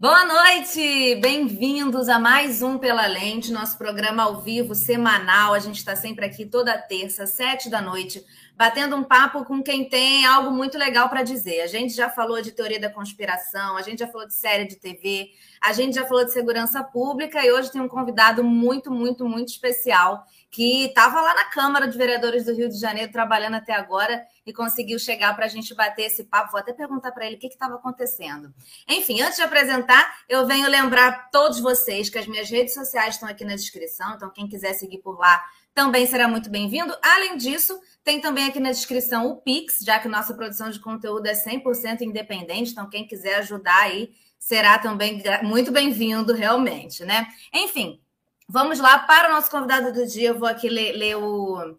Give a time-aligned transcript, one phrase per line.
[0.00, 5.52] Boa noite, bem-vindos a mais um Pela Lente, nosso programa ao vivo semanal.
[5.52, 8.24] A gente está sempre aqui toda terça, sete da noite,
[8.58, 11.60] batendo um papo com quem tem algo muito legal para dizer.
[11.60, 14.74] A gente já falou de teoria da conspiração, a gente já falou de série de
[14.74, 15.30] TV,
[15.62, 19.50] a gente já falou de segurança pública e hoje tem um convidado muito, muito, muito
[19.50, 24.26] especial que estava lá na Câmara de Vereadores do Rio de Janeiro trabalhando até agora
[24.44, 26.50] e conseguiu chegar para a gente bater esse papo.
[26.50, 28.52] Vou até perguntar para ele o que estava acontecendo.
[28.88, 33.28] Enfim, antes de apresentar, eu venho lembrar todos vocês que as minhas redes sociais estão
[33.28, 35.44] aqui na descrição, então quem quiser seguir por lá
[35.78, 36.92] também será muito bem-vindo.
[37.00, 37.78] Além disso,
[38.08, 42.00] tem também aqui na descrição o Pix, já que nossa produção de conteúdo é 100%
[42.00, 47.28] independente, então quem quiser ajudar aí será também muito bem-vindo, realmente, né?
[47.52, 48.00] Enfim,
[48.48, 50.30] vamos lá para o nosso convidado do dia.
[50.30, 51.76] Eu vou aqui ler, ler o,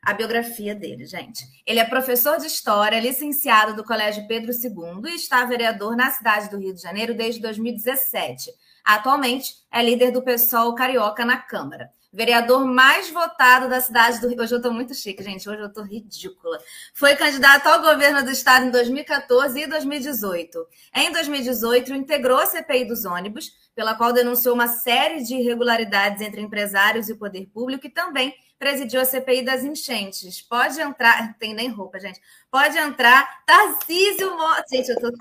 [0.00, 1.44] a biografia dele, gente.
[1.66, 6.48] Ele é professor de História, licenciado do Colégio Pedro II e está vereador na cidade
[6.48, 8.50] do Rio de Janeiro desde 2017.
[8.82, 14.40] Atualmente é líder do PSOL Carioca na Câmara vereador mais votado da cidade do Rio.
[14.40, 15.48] Hoje eu estou muito chique, gente.
[15.48, 16.58] Hoje eu estou ridícula.
[16.94, 20.66] Foi candidato ao governo do estado em 2014 e 2018.
[20.94, 26.40] Em 2018, integrou a CPI dos ônibus, pela qual denunciou uma série de irregularidades entre
[26.40, 30.42] empresários e o poder público e também presidiu a CPI das enchentes.
[30.42, 31.36] Pode entrar.
[31.38, 32.20] Tem nem roupa, gente.
[32.50, 33.44] Pode entrar.
[33.44, 34.64] Tarcísio Mota.
[34.72, 35.12] Gente, eu tô,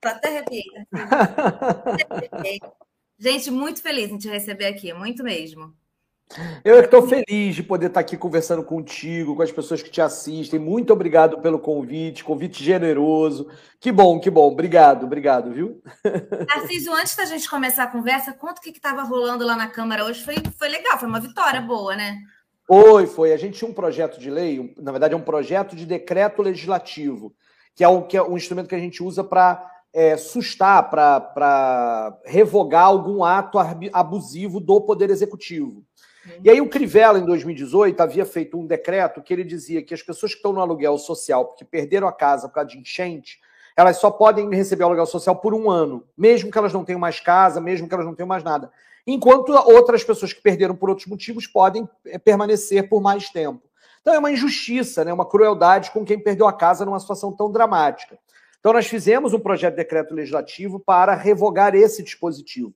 [0.00, 0.86] tô até arrepiada.
[3.18, 5.74] Gente, muito feliz em te receber aqui, muito mesmo.
[6.64, 10.00] Eu é estou feliz de poder estar aqui conversando contigo, com as pessoas que te
[10.00, 10.58] assistem.
[10.58, 13.48] Muito obrigado pelo convite, convite generoso.
[13.80, 14.50] Que bom, que bom.
[14.50, 15.80] Obrigado, obrigado, viu?
[16.48, 20.04] Narciso, antes da gente começar a conversa, conta o que estava rolando lá na Câmara
[20.04, 20.22] hoje.
[20.24, 22.18] Foi, foi legal, foi uma vitória boa, né?
[22.66, 23.32] Foi, foi.
[23.32, 27.32] A gente tinha um projeto de lei, na verdade, é um projeto de decreto legislativo,
[27.74, 32.18] que é um, que é um instrumento que a gente usa para é, sustar, para
[32.24, 33.58] revogar algum ato
[33.92, 35.84] abusivo do Poder Executivo.
[36.42, 40.02] E aí o Crivella, em 2018, havia feito um decreto que ele dizia que as
[40.02, 43.40] pessoas que estão no aluguel social, porque perderam a casa por causa de enchente,
[43.76, 46.98] elas só podem receber o aluguel social por um ano, mesmo que elas não tenham
[46.98, 48.70] mais casa, mesmo que elas não tenham mais nada.
[49.06, 53.62] Enquanto outras pessoas que perderam por outros motivos podem é, permanecer por mais tempo.
[54.00, 55.12] Então é uma injustiça, né?
[55.12, 58.18] uma crueldade com quem perdeu a casa numa situação tão dramática.
[58.58, 62.72] Então nós fizemos um projeto de decreto legislativo para revogar esse dispositivo.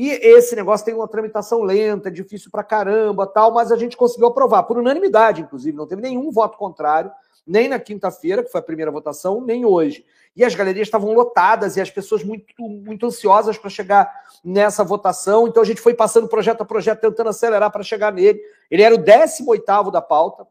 [0.00, 3.98] E esse negócio tem uma tramitação lenta, é difícil pra caramba, tal, mas a gente
[3.98, 7.12] conseguiu aprovar, por unanimidade, inclusive, não teve nenhum voto contrário,
[7.46, 10.02] nem na quinta-feira, que foi a primeira votação, nem hoje.
[10.34, 14.10] E as galerias estavam lotadas e as pessoas muito, muito ansiosas para chegar
[14.42, 15.46] nessa votação.
[15.46, 18.40] Então a gente foi passando projeto a projeto, tentando acelerar para chegar nele.
[18.70, 20.46] Ele era o 18 da pauta,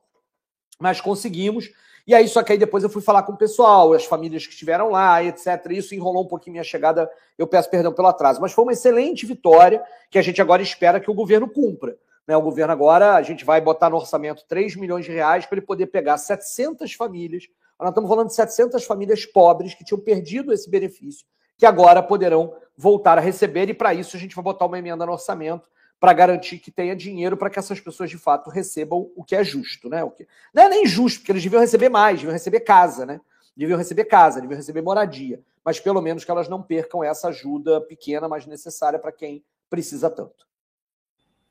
[0.80, 1.72] mas conseguimos.
[2.06, 4.54] E aí, só que aí depois eu fui falar com o pessoal, as famílias que
[4.54, 5.48] estiveram lá, etc.
[5.72, 8.42] Isso enrolou um pouquinho minha chegada, eu peço perdão pelo atraso.
[8.42, 11.98] Mas foi uma excelente vitória que a gente agora espera que o governo cumpra.
[12.28, 12.38] Né?
[12.38, 15.66] O governo agora, a gente vai botar no orçamento 3 milhões de reais para ele
[15.66, 17.44] poder pegar 700 famílias.
[17.80, 21.26] Nós estamos falando de 700 famílias pobres que tinham perdido esse benefício,
[21.58, 25.06] que agora poderão voltar a receber, e para isso a gente vai botar uma emenda
[25.06, 25.68] no orçamento
[26.00, 29.44] para garantir que tenha dinheiro para que essas pessoas de fato recebam o que é
[29.44, 30.04] justo, né?
[30.04, 30.26] O que...
[30.54, 33.20] Não é nem justo, porque eles deviam receber mais, deviam receber casa, né?
[33.56, 37.82] Deviam receber casa, deviam receber moradia, mas pelo menos que elas não percam essa ajuda
[37.82, 40.48] pequena, mas necessária para quem precisa tanto.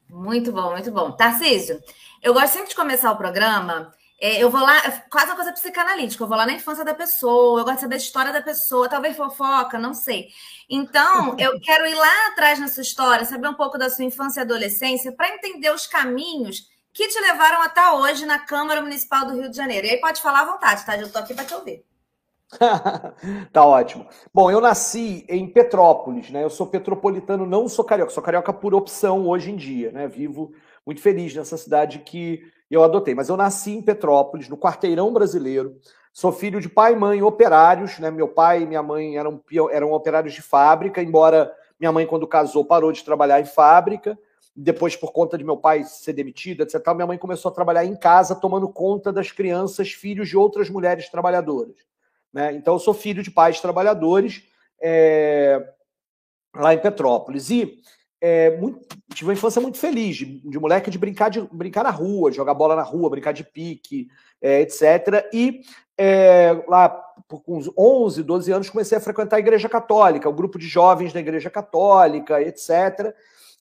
[0.08, 1.12] Muito bom, muito bom.
[1.12, 1.78] Tarcísio,
[2.22, 4.80] eu gosto sempre de começar o programa é, eu vou lá,
[5.10, 7.94] quase uma coisa psicanalítica, eu vou lá na infância da pessoa, eu gosto de saber
[7.94, 10.28] a história da pessoa, talvez fofoca, não sei.
[10.68, 14.40] Então, eu quero ir lá atrás na sua história, saber um pouco da sua infância
[14.40, 19.34] e adolescência, para entender os caminhos que te levaram até hoje na Câmara Municipal do
[19.34, 19.86] Rio de Janeiro.
[19.86, 20.96] E aí pode falar à vontade, tá?
[20.96, 21.84] Eu estou aqui para te ouvir.
[23.52, 24.08] tá ótimo.
[24.34, 26.42] Bom, eu nasci em Petrópolis, né?
[26.42, 30.08] Eu sou petropolitano, não sou carioca, sou carioca por opção hoje em dia, né?
[30.08, 30.52] Vivo
[30.84, 32.42] muito feliz nessa cidade que
[32.74, 33.14] eu adotei.
[33.14, 35.76] Mas eu nasci em Petrópolis, no quarteirão brasileiro.
[36.12, 38.10] Sou filho de pai e mãe operários, né?
[38.10, 42.64] Meu pai e minha mãe eram, eram operários de fábrica, embora minha mãe, quando casou,
[42.64, 44.18] parou de trabalhar em fábrica.
[44.54, 47.94] Depois, por conta de meu pai ser demitido, etc., minha mãe começou a trabalhar em
[47.94, 51.76] casa, tomando conta das crianças, filhos de outras mulheres trabalhadoras.
[52.32, 52.52] Né?
[52.54, 54.42] Então, eu sou filho de pais trabalhadores
[54.82, 55.64] é,
[56.56, 57.50] lá em Petrópolis.
[57.50, 57.80] E
[58.20, 58.80] é, muito,
[59.14, 62.54] tive uma infância muito feliz, de, de, moleque de brincar, de brincar na rua, jogar
[62.54, 64.08] bola na rua, brincar de pique,
[64.42, 65.28] é, etc.
[65.32, 65.60] E
[65.96, 66.88] é, lá,
[67.28, 71.12] com uns 11, 12 anos, comecei a frequentar a Igreja Católica, o grupo de jovens
[71.12, 73.14] da Igreja Católica, etc.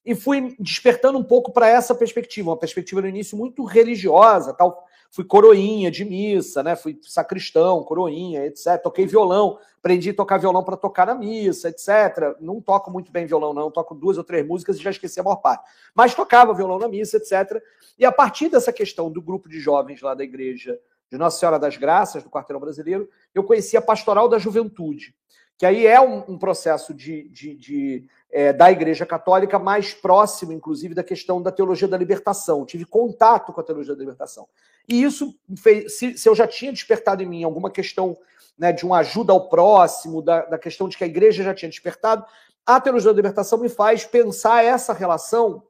[0.06, 4.87] E fui despertando um pouco para essa perspectiva, uma perspectiva no início muito religiosa, tal.
[5.12, 6.76] Fui coroinha de missa, né?
[6.76, 8.82] Fui sacristão, coroinha, etc.
[8.82, 12.36] Toquei violão, aprendi a tocar violão para tocar na missa, etc.
[12.40, 13.72] Não toco muito bem violão, não.
[13.72, 15.64] Toco duas ou três músicas e já esqueci a maior parte.
[15.96, 17.62] Mas tocava violão na missa, etc.
[17.98, 21.58] E a partir dessa questão do grupo de jovens lá da igreja de Nossa Senhora
[21.58, 25.16] das Graças, do Quarteirão Brasileiro, eu conheci a Pastoral da Juventude,
[25.58, 30.54] que aí é um, um processo de, de, de é, da Igreja Católica mais próximo,
[30.54, 32.66] inclusive, da questão da teologia da libertação.
[32.66, 34.48] tive contato com a teologia da libertação.
[34.88, 38.18] E isso fez, se, se eu já tinha despertado em mim alguma questão
[38.58, 41.70] né, de uma ajuda ao próximo, da, da questão de que a igreja já tinha
[41.70, 42.26] despertado,
[42.66, 45.64] a teologia da libertação me faz pensar essa relação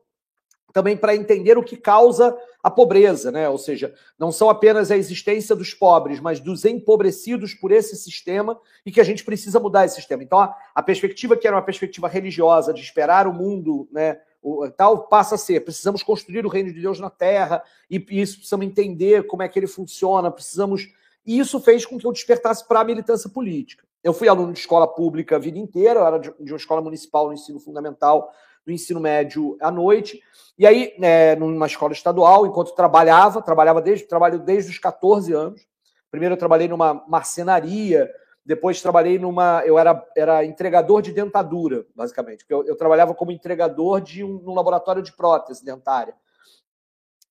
[0.73, 3.47] também para entender o que causa a pobreza, né?
[3.47, 8.59] Ou seja, não são apenas a existência dos pobres, mas dos empobrecidos por esse sistema
[8.85, 10.21] e que a gente precisa mudar esse sistema.
[10.21, 15.07] Então, a, perspectiva que era uma perspectiva religiosa de esperar o mundo, né, o, tal
[15.07, 18.65] passa a ser, precisamos construir o reino de Deus na terra e, e isso precisamos
[18.65, 20.89] entender como é que ele funciona, precisamos
[21.25, 23.85] e isso fez com que eu despertasse para a militância política.
[24.03, 27.27] Eu fui aluno de escola pública a vida inteira, eu era de uma escola municipal
[27.27, 28.31] no ensino fundamental,
[28.67, 30.21] no ensino médio à noite.
[30.59, 35.65] E aí, é, numa escola estadual, enquanto trabalhava, trabalhava desde, trabalho desde os 14 anos.
[36.11, 38.09] Primeiro eu trabalhei numa marcenaria,
[38.45, 39.63] depois trabalhei numa.
[39.65, 42.45] Eu era, era entregador de dentadura, basicamente.
[42.49, 46.13] Eu, eu trabalhava como entregador de um, num laboratório de prótese dentária.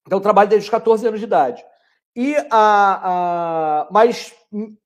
[0.06, 1.64] Então, trabalho desde os 14 anos de idade.
[2.16, 4.34] E a, a, mas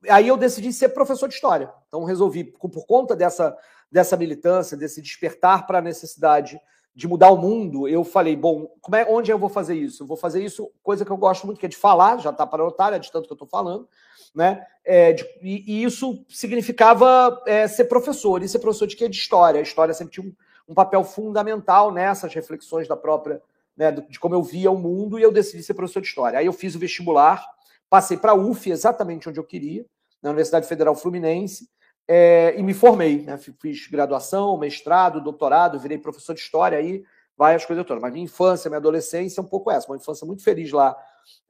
[0.08, 1.72] aí eu decidi ser professor de história.
[1.86, 3.56] Então resolvi, por conta dessa
[3.90, 6.60] dessa militância, desse despertar para a necessidade
[6.94, 10.02] de mudar o mundo, eu falei, bom, como é, onde eu vou fazer isso?
[10.02, 12.46] Eu vou fazer isso, coisa que eu gosto muito, que é de falar, já está
[12.46, 13.88] para notar, é de tanto que eu estou falando,
[14.34, 14.64] né?
[14.84, 19.08] É, de, e, e, isso significava é, ser professor, e ser professor de quê?
[19.08, 19.60] De história.
[19.60, 20.34] A história sempre tinha um,
[20.68, 23.40] um papel fundamental nessas reflexões da própria,
[23.76, 26.38] né, de como eu via o mundo, e eu decidi ser professor de história.
[26.38, 27.44] Aí eu fiz o vestibular,
[27.88, 29.86] passei para a UF, exatamente onde eu queria,
[30.22, 31.68] na Universidade Federal Fluminense,
[32.12, 33.38] é, e me formei, né?
[33.38, 37.04] Fiz graduação, mestrado, doutorado, virei professor de história aí,
[37.36, 38.02] vai as coisas todas.
[38.02, 40.96] Mas minha infância, minha adolescência é um pouco essa, uma infância muito feliz lá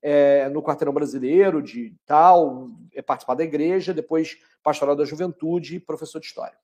[0.03, 5.81] é, no quarteirão brasileiro, de tal, é, participar da igreja, depois pastoral da juventude e
[5.81, 6.59] professor de história.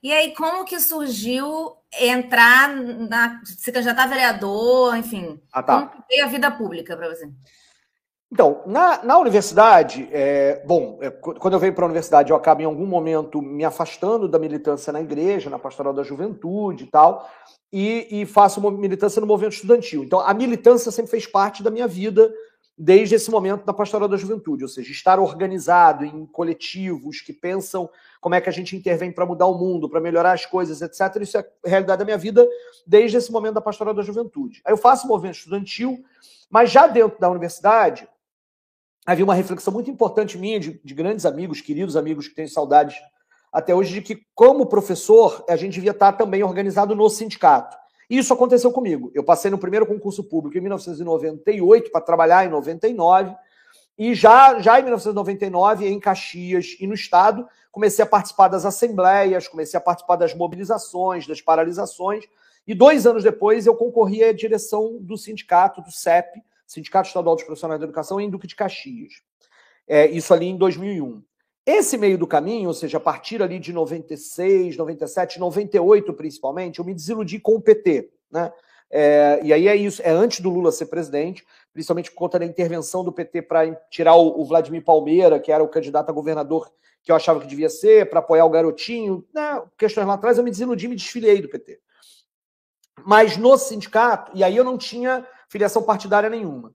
[0.00, 3.42] E aí, como que surgiu entrar na.
[3.44, 5.42] Se candidatar a vereador, enfim.
[5.52, 5.88] Ah, tá.
[5.88, 7.28] Como veio a vida pública para você?
[8.32, 12.62] Então, na, na universidade, é, bom, é, quando eu venho para a universidade, eu acabo
[12.62, 17.28] em algum momento me afastando da militância na igreja, na pastoral da juventude e tal,
[17.72, 20.04] e, e faço militância no movimento estudantil.
[20.04, 22.32] Então, a militância sempre fez parte da minha vida
[22.78, 27.90] desde esse momento da pastoral da juventude, ou seja, estar organizado em coletivos que pensam
[28.20, 31.20] como é que a gente intervém para mudar o mundo, para melhorar as coisas, etc.
[31.20, 32.48] Isso é a realidade da minha vida
[32.86, 34.62] desde esse momento da pastoral da juventude.
[34.64, 36.02] Aí eu faço movimento estudantil,
[36.48, 38.08] mas já dentro da universidade,
[39.06, 42.96] havia uma reflexão muito importante minha, de, de, grandes amigos, queridos amigos que tenho saudades
[43.52, 47.76] até hoje, de que, como professor, a gente devia estar também organizado no sindicato.
[48.08, 49.10] E isso aconteceu comigo.
[49.14, 53.34] Eu passei no primeiro concurso público em 1998 para trabalhar em 99.
[53.96, 59.46] E já, já em 1999, em Caxias e no Estado, comecei a participar das assembleias,
[59.46, 62.24] comecei a participar das mobilizações, das paralisações.
[62.66, 67.44] E dois anos depois, eu concorri à direção do sindicato, do CEP, Sindicato Estadual dos
[67.44, 69.14] Profissionais da Educação, em Duque de Caxias.
[69.88, 71.20] É, isso ali em 2001.
[71.66, 76.84] Esse meio do caminho, ou seja, a partir ali de 96, 97, 98 principalmente, eu
[76.84, 78.12] me desiludi com o PT.
[78.30, 78.52] Né?
[78.88, 82.44] É, e aí é isso, é antes do Lula ser presidente, principalmente por conta da
[82.44, 86.70] intervenção do PT para tirar o, o, Vladimir Palmeira, que era o candidato a governador
[87.02, 89.26] que eu achava que devia ser, para apoiar o garotinho.
[89.34, 89.60] Né?
[89.76, 91.80] Questões lá atrás, eu me desiludi, me desfiliei do PT.
[93.04, 96.72] Mas no sindicato, e aí eu não tinha filiação partidária nenhuma.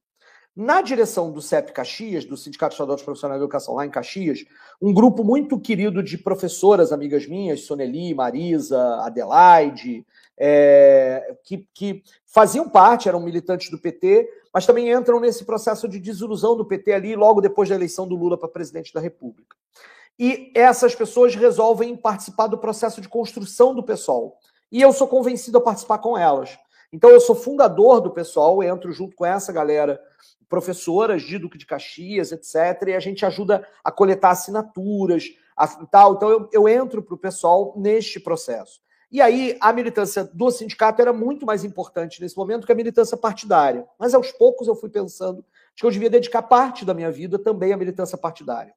[0.55, 4.45] Na direção do CEP Caxias, do Sindicato Estadual dos Profissionais de Educação, lá em Caxias,
[4.81, 10.05] um grupo muito querido de professoras, amigas minhas, Soneli, Marisa, Adelaide,
[10.37, 15.99] é, que, que faziam parte, eram militantes do PT, mas também entram nesse processo de
[15.99, 19.57] desilusão do PT ali, logo depois da eleição do Lula para presidente da República.
[20.17, 24.37] E essas pessoas resolvem participar do processo de construção do PSOL.
[24.71, 26.57] E eu sou convencido a participar com elas.
[26.91, 29.99] Então, eu sou fundador do pessoal, entro junto com essa galera,
[30.47, 35.25] professoras de Duque de Caxias, etc., e a gente ajuda a coletar assinaturas,
[35.55, 36.15] a, tal.
[36.15, 38.81] Então, eu, eu entro para o pessoal neste processo.
[39.11, 43.15] E aí, a militância do sindicato era muito mais importante nesse momento que a militância
[43.15, 43.87] partidária.
[43.99, 47.71] Mas aos poucos eu fui pensando que eu devia dedicar parte da minha vida também
[47.71, 48.73] à militância partidária.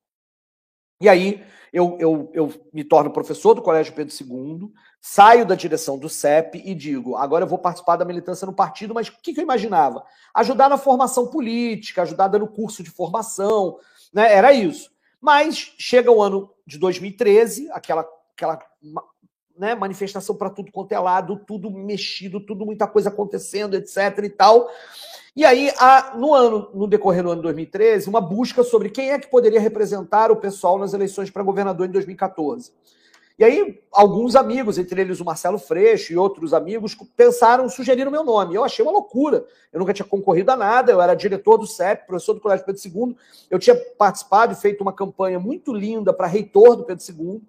[1.00, 5.98] E aí eu, eu, eu me torno professor do Colégio Pedro II, saio da direção
[5.98, 9.32] do CEP e digo: agora eu vou participar da militância no partido, mas o que,
[9.32, 10.04] que eu imaginava?
[10.34, 13.78] Ajudar na formação política, ajudar dando curso de formação,
[14.12, 14.32] né?
[14.32, 14.90] Era isso.
[15.20, 18.58] Mas chega o ano de 2013, aquela, aquela
[19.58, 23.96] né, manifestação para tudo quanto é lado, tudo mexido, tudo muita coisa acontecendo, etc.
[24.22, 24.70] e tal.
[25.36, 29.18] E aí, há, no ano, no decorrer do ano 2013, uma busca sobre quem é
[29.18, 32.72] que poderia representar o pessoal nas eleições para governador em 2014.
[33.38, 38.24] E aí, alguns amigos, entre eles o Marcelo Freixo e outros amigos, pensaram, sugeriram meu
[38.24, 38.56] nome.
[38.56, 39.46] Eu achei uma loucura.
[39.72, 42.82] Eu nunca tinha concorrido a nada, eu era diretor do CEP, professor do Colégio Pedro
[42.84, 43.16] II.
[43.48, 47.40] Eu tinha participado e feito uma campanha muito linda para reitor do Pedro II.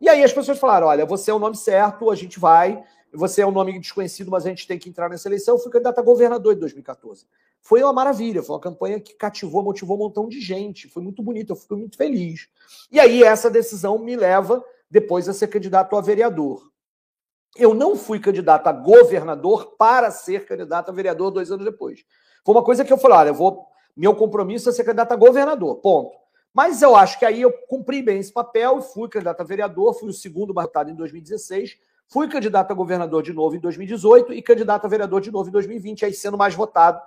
[0.00, 2.82] E aí as pessoas falaram: olha, você é o nome certo, a gente vai.
[3.12, 5.54] Você é um nome desconhecido, mas a gente tem que entrar nessa eleição.
[5.54, 7.26] Eu fui candidato a governador em 2014.
[7.60, 10.88] Foi uma maravilha, foi uma campanha que cativou, motivou um montão de gente.
[10.88, 12.48] Foi muito bonito, eu fiquei muito feliz.
[12.90, 16.70] E aí essa decisão me leva depois a ser candidato a vereador.
[17.56, 22.04] Eu não fui candidato a governador para ser candidato a vereador dois anos depois.
[22.44, 25.16] Foi uma coisa que eu falei: olha, eu vou, meu compromisso é ser candidato a
[25.16, 26.16] governador, ponto.
[26.52, 30.08] Mas eu acho que aí eu cumpri bem esse papel, fui candidato a vereador, fui
[30.08, 34.42] o segundo mais votado em 2016, fui candidato a governador de novo em 2018 e
[34.42, 37.00] candidato a vereador de novo em 2020, aí sendo mais votado,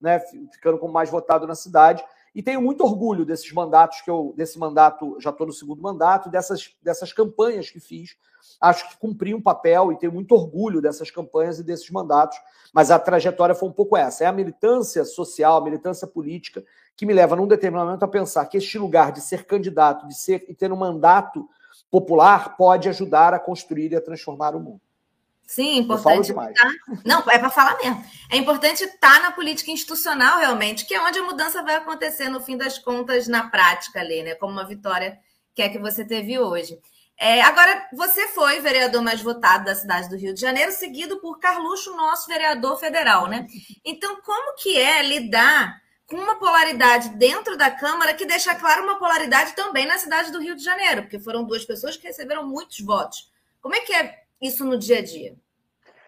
[0.00, 0.18] né,
[0.52, 2.02] ficando como mais votado na cidade.
[2.34, 6.28] E tenho muito orgulho desses mandatos que eu, desse mandato, já estou no segundo mandato,
[6.28, 8.16] dessas, dessas campanhas que fiz.
[8.60, 12.38] Acho que cumpri um papel e tenho muito orgulho dessas campanhas e desses mandatos,
[12.72, 14.24] mas a trajetória foi um pouco essa.
[14.24, 16.62] É a militância social, a militância política
[16.94, 20.14] que me leva, num determinado momento, a pensar que este lugar de ser candidato, de
[20.14, 21.48] ser e ter um mandato
[21.90, 24.80] popular, pode ajudar a construir e a transformar o mundo.
[25.46, 26.34] Sim, importante.
[26.34, 26.52] Tá...
[27.04, 28.04] Não, é para falar mesmo.
[28.30, 32.28] É importante estar tá na política institucional, realmente, que é onde a mudança vai acontecer,
[32.28, 34.34] no fim das contas, na prática ali, né?
[34.34, 35.18] Como uma vitória
[35.54, 36.78] que é que você teve hoje.
[37.18, 41.38] É, agora, você foi vereador mais votado da cidade do Rio de Janeiro, seguido por
[41.38, 43.46] Carluxo, nosso vereador federal, né?
[43.84, 48.98] Então, como que é lidar com uma polaridade dentro da Câmara que deixa claro uma
[48.98, 52.80] polaridade também na cidade do Rio de Janeiro, porque foram duas pessoas que receberam muitos
[52.80, 53.30] votos.
[53.60, 55.34] Como é que é isso no dia a dia?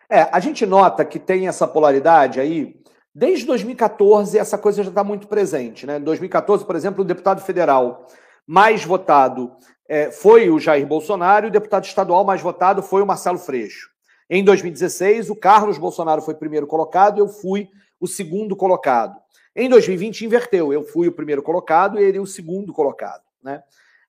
[0.09, 2.81] É, a gente nota que tem essa polaridade aí.
[3.15, 5.85] Desde 2014, essa coisa já está muito presente.
[5.85, 5.99] Né?
[5.99, 8.07] Em 2014, por exemplo, o deputado federal
[8.47, 9.57] mais votado
[9.89, 13.91] é, foi o Jair Bolsonaro e o deputado estadual mais votado foi o Marcelo Freixo.
[14.31, 17.69] Em 2016, o Carlos Bolsonaro foi primeiro colocado eu fui
[18.01, 19.19] o segundo colocado.
[19.55, 20.73] Em 2020, inverteu.
[20.73, 23.23] Eu fui o primeiro colocado e ele o segundo colocado.
[23.43, 23.63] Né?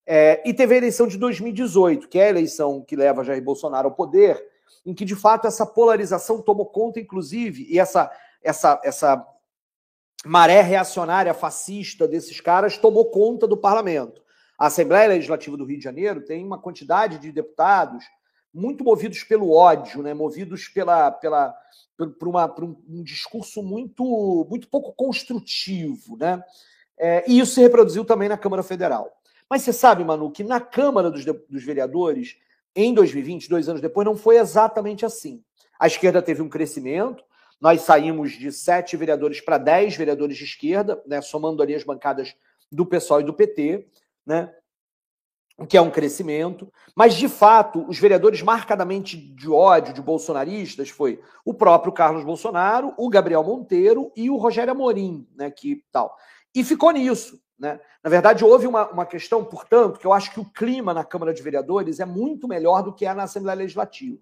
[0.05, 3.87] É, e teve a eleição de 2018, que é a eleição que leva Jair Bolsonaro
[3.87, 4.43] ao poder,
[4.85, 9.25] em que, de fato, essa polarização tomou conta, inclusive, e essa, essa, essa
[10.25, 14.21] maré reacionária fascista desses caras tomou conta do parlamento.
[14.57, 18.03] A Assembleia Legislativa do Rio de Janeiro tem uma quantidade de deputados
[18.53, 20.13] muito movidos pelo ódio, né?
[20.13, 21.55] movidos pela, pela,
[22.19, 26.17] por, uma, por um, um, discurso muito, muito pouco construtivo.
[26.17, 26.41] Né?
[26.97, 29.11] É, e isso se reproduziu também na Câmara Federal.
[29.49, 32.37] Mas você sabe, Manu, que na Câmara dos, dos Vereadores,
[32.75, 35.43] em 2020, dois anos depois, não foi exatamente assim.
[35.79, 37.23] A esquerda teve um crescimento,
[37.59, 42.35] nós saímos de sete vereadores para dez vereadores de esquerda, né, somando ali as bancadas
[42.71, 43.87] do PSOL e do PT,
[44.25, 44.53] né,
[45.67, 46.71] que é um crescimento.
[46.95, 52.93] Mas, de fato, os vereadores marcadamente de ódio, de bolsonaristas, foi o próprio Carlos Bolsonaro,
[52.97, 56.15] o Gabriel Monteiro e o Rogério Amorim, né, que tal.
[56.53, 57.39] E ficou nisso.
[57.59, 57.79] Né?
[58.01, 61.33] Na verdade, houve uma, uma questão, portanto, que eu acho que o clima na Câmara
[61.33, 64.17] de Vereadores é muito melhor do que é na Assembleia Legislativa.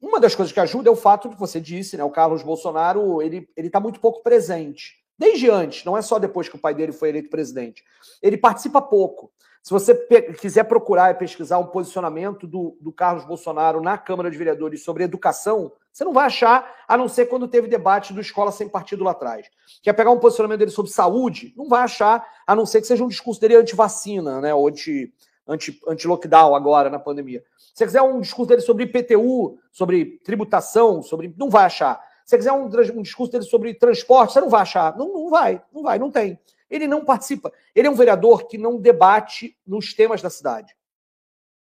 [0.00, 2.04] Uma das coisas que ajuda é o fato que você disse, né?
[2.04, 5.04] O Carlos Bolsonaro ele está muito pouco presente.
[5.18, 7.82] Desde antes, não é só depois que o pai dele foi eleito presidente.
[8.20, 9.32] Ele participa pouco.
[9.66, 9.96] Se você
[10.40, 15.02] quiser procurar e pesquisar um posicionamento do, do Carlos Bolsonaro na Câmara de Vereadores sobre
[15.02, 19.02] educação, você não vai achar, a não ser quando teve debate do Escola Sem Partido
[19.02, 19.50] lá atrás.
[19.82, 21.52] Quer pegar um posicionamento dele sobre saúde?
[21.56, 24.54] Não vai achar, a não ser que seja um discurso dele anti-vacina, né?
[24.54, 27.42] Ou anti-lockdown anti, agora na pandemia.
[27.58, 31.34] Se você quiser um discurso dele sobre IPTU, sobre tributação, sobre.
[31.36, 32.00] Não vai achar.
[32.24, 34.96] Se você quiser um, um discurso dele sobre transporte, você não vai achar.
[34.96, 36.38] Não, não vai, não vai, não tem.
[36.70, 37.52] Ele não participa.
[37.74, 40.74] Ele é um vereador que não debate nos temas da cidade.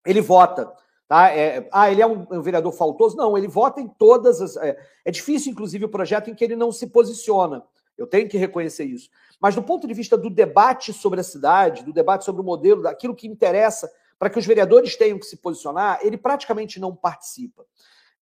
[0.04, 0.72] Ele vota.
[1.06, 1.30] Tá?
[1.30, 3.16] É, ah, ele é um, um, vereador faltoso?
[3.16, 4.56] Não, ele vota em todas as.
[4.56, 7.62] É, é, difícil, inclusive, o projeto em que ele não se posiciona.
[7.96, 9.08] Eu tenho que reconhecer isso.
[9.40, 12.82] Mas do ponto de vista do debate sobre a cidade, do debate sobre o modelo,
[12.82, 17.64] daquilo que interessa para que os vereadores tenham que se posicionar, ele praticamente não participa.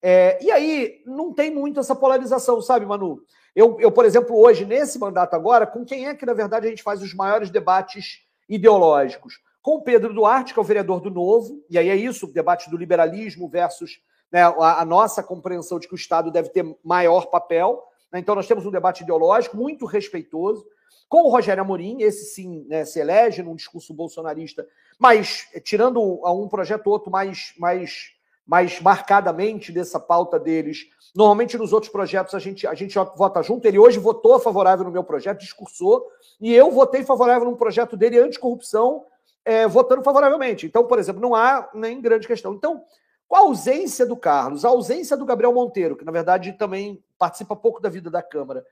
[0.02, 3.22] É, e aí não tem muito essa polarização, sabe, Manu?
[3.54, 6.70] Eu, eu, por exemplo, hoje, nesse mandato agora, com quem é que, na verdade, a
[6.70, 9.34] gente faz os maiores debates ideológicos?
[9.62, 12.32] com o Pedro Duarte, que é o vereador do Novo, e aí é isso, o
[12.32, 16.76] debate do liberalismo versus né, a, a, nossa compreensão de que o Estado deve ter
[16.84, 17.80] maior papel.
[18.12, 18.18] Né?
[18.18, 20.66] Então, nós temos um debate ideológico muito respeitoso,
[21.08, 24.66] com o Rogério Amorim, esse sim né, se elege num discurso bolsonarista,
[24.98, 28.12] mas tirando um projeto ou outro mais, mais,
[28.46, 33.66] mais marcadamente dessa pauta deles, normalmente nos outros projetos a gente, a gente vota junto.
[33.66, 36.06] Ele hoje votou favorável no meu projeto, discursou,
[36.40, 39.04] e eu votei favorável no projeto dele anticorrupção,
[39.44, 40.66] é, votando favoravelmente.
[40.66, 42.54] Então, por exemplo, não há nem grande questão.
[42.54, 42.84] Então,
[43.28, 47.56] com a ausência do Carlos, a ausência do Gabriel Monteiro, que na verdade também participa
[47.56, 48.64] pouco da vida da Câmara,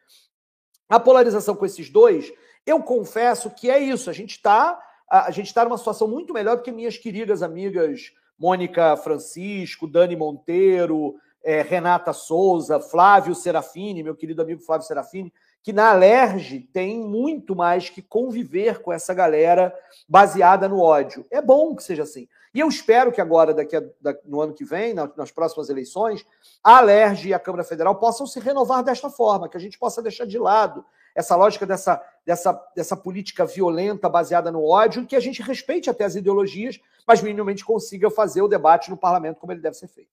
[0.89, 2.33] a polarização com esses dois,
[2.67, 4.11] eu confesso que é isso.
[4.11, 8.13] A gente está a gente está numa situação muito melhor do que minhas queridas amigas
[8.41, 15.33] Mônica Francisco, Dani Monteiro, é, Renata Souza, Flávio Serafini, meu querido amigo Flávio Serafini,
[15.63, 19.75] que na Alerj tem muito mais que conviver com essa galera
[20.09, 21.27] baseada no ódio.
[21.31, 22.27] É bom que seja assim.
[22.55, 25.69] E eu espero que agora, daqui a, da, no ano que vem, na, nas próximas
[25.69, 26.25] eleições,
[26.65, 30.03] a Alerj e a Câmara Federal possam se renovar desta forma, que a gente possa
[30.03, 35.21] deixar de lado essa lógica dessa, dessa, dessa política violenta baseada no ódio, que a
[35.21, 39.61] gente respeite até as ideologias, mas minimamente consiga fazer o debate no parlamento como ele
[39.61, 40.11] deve ser feito.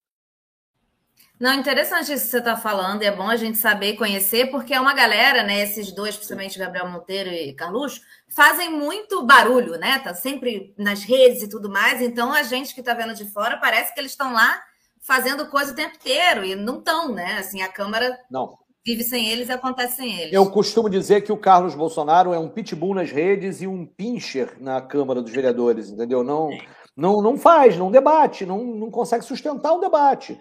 [1.40, 4.50] Não, interessante isso que você está falando, e é bom a gente saber e conhecer,
[4.50, 5.62] porque é uma galera, né?
[5.62, 10.00] Esses dois, principalmente Gabriel Monteiro e Carluxo, fazem muito barulho, né?
[10.00, 12.02] Tá sempre nas redes e tudo mais.
[12.02, 14.60] Então a gente que está vendo de fora parece que eles estão lá
[15.00, 17.38] fazendo coisa o tempo inteiro, e não estão, né?
[17.38, 18.58] Assim, a Câmara não.
[18.88, 20.32] Vive sem eles e acontece sem eles.
[20.32, 24.56] Eu costumo dizer que o Carlos Bolsonaro é um pitbull nas redes e um pincher
[24.62, 26.24] na Câmara dos Vereadores, entendeu?
[26.24, 26.50] Não.
[26.96, 30.40] Não, não faz, não debate, não, não consegue sustentar o debate.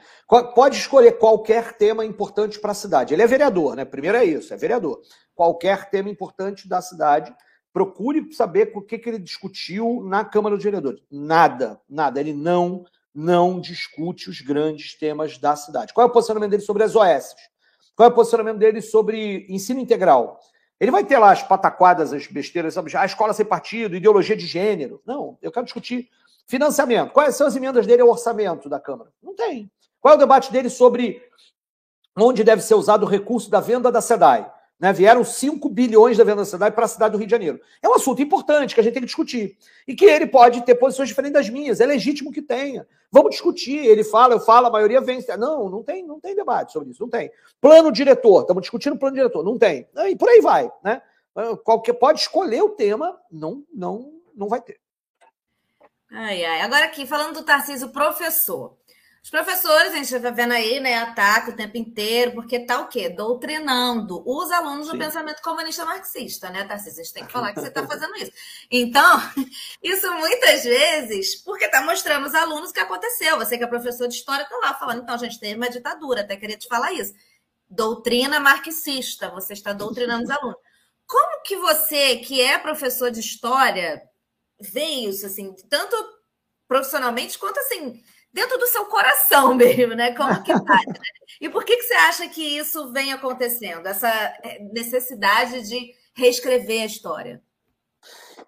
[0.54, 3.12] Pode escolher qualquer tema importante para a cidade.
[3.12, 3.84] Ele é vereador, né?
[3.84, 5.02] Primeiro é isso, é vereador.
[5.34, 7.34] Qualquer tema importante da cidade,
[7.74, 11.02] procure saber o que, que ele discutiu na Câmara dos Vereadores.
[11.10, 12.18] Nada, nada.
[12.18, 12.84] Ele não,
[13.14, 15.92] não discute os grandes temas da cidade.
[15.92, 17.34] Qual é o posicionamento dele sobre as OS?
[17.96, 20.38] Qual é o posicionamento dele sobre ensino integral?
[20.78, 22.94] Ele vai ter lá as pataquadas, as besteiras, sabe?
[22.96, 25.00] a escola sem partido, ideologia de gênero.
[25.04, 26.08] Não, eu quero discutir
[26.46, 27.12] Financiamento.
[27.12, 29.10] Quais são as emendas dele ao orçamento da Câmara?
[29.20, 29.70] Não tem.
[30.00, 31.20] Qual é o debate dele sobre
[32.16, 34.50] onde deve ser usado o recurso da venda da SEDAI?
[34.78, 34.92] Né?
[34.92, 37.60] Vieram 5 bilhões da venda da SEDAI para a cidade do Rio de Janeiro.
[37.82, 39.56] É um assunto importante que a gente tem que discutir.
[39.88, 41.80] E que ele pode ter posições diferentes das minhas.
[41.80, 42.86] É legítimo que tenha.
[43.10, 43.78] Vamos discutir.
[43.78, 45.34] Ele fala, eu falo, a maioria vence.
[45.36, 47.02] Não, não tem, não tem debate sobre isso.
[47.02, 47.30] Não tem.
[47.60, 48.42] Plano diretor.
[48.42, 49.42] Estamos discutindo plano diretor.
[49.42, 49.88] Não tem.
[50.08, 50.70] E por aí vai.
[50.84, 51.00] Né?
[51.64, 54.78] Qualquer, pode escolher o tema, não, não, não vai ter.
[56.10, 56.60] Ai, ai.
[56.60, 58.75] Agora aqui, falando do Tarcísio professor.
[59.26, 62.86] Os professores, a gente está vendo aí, né, ataque o tempo inteiro, porque tá o
[62.86, 63.08] quê?
[63.08, 64.92] Doutrinando os alunos Sim.
[64.92, 67.00] do pensamento comunista marxista, né, Tarcísio?
[67.00, 68.30] A gente tem que falar que você está fazendo isso.
[68.70, 69.20] Então,
[69.82, 73.36] isso muitas vezes, porque está mostrando os alunos o que aconteceu.
[73.36, 76.36] Você que é professor de história está lá falando, então, gente, teve uma ditadura, até
[76.36, 77.12] queria te falar isso.
[77.68, 80.58] Doutrina marxista, você está doutrinando os alunos.
[81.04, 84.04] Como que você, que é professor de história,
[84.60, 85.96] vê isso, assim, tanto
[86.68, 88.00] profissionalmente quanto assim,
[88.37, 90.14] dentro do seu coração mesmo, né?
[90.14, 90.79] Como que tá?
[91.40, 93.87] E por que, que você acha que isso vem acontecendo?
[93.87, 94.09] Essa
[94.42, 97.42] é, necessidade de reescrever a história?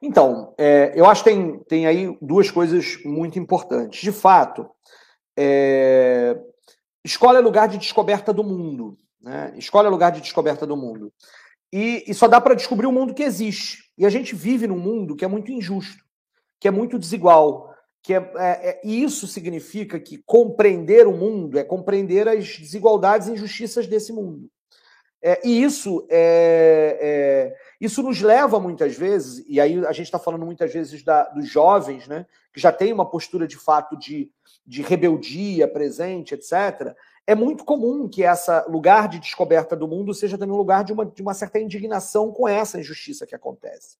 [0.00, 4.00] Então, é, eu acho que tem, tem aí duas coisas muito importantes.
[4.00, 4.68] De fato,
[5.36, 6.38] é,
[7.02, 8.96] escola é lugar de descoberta do mundo.
[9.20, 9.54] Né?
[9.56, 11.10] Escola é lugar de descoberta do mundo.
[11.72, 13.90] E, e só dá para descobrir o mundo que existe.
[13.96, 16.04] E a gente vive num mundo que é muito injusto,
[16.60, 17.74] que é muito desigual.
[18.02, 23.32] Que é, é, é, isso significa que compreender o mundo é compreender as desigualdades e
[23.32, 24.48] injustiças desse mundo.
[25.20, 30.18] É, e isso, é, é, isso nos leva muitas vezes, e aí a gente está
[30.18, 34.30] falando muitas vezes da, dos jovens, né, que já tem uma postura de fato de,
[34.64, 36.94] de rebeldia presente, etc
[37.28, 40.94] é muito comum que esse lugar de descoberta do mundo seja também um lugar de
[40.94, 43.98] uma, de uma certa indignação com essa injustiça que acontece.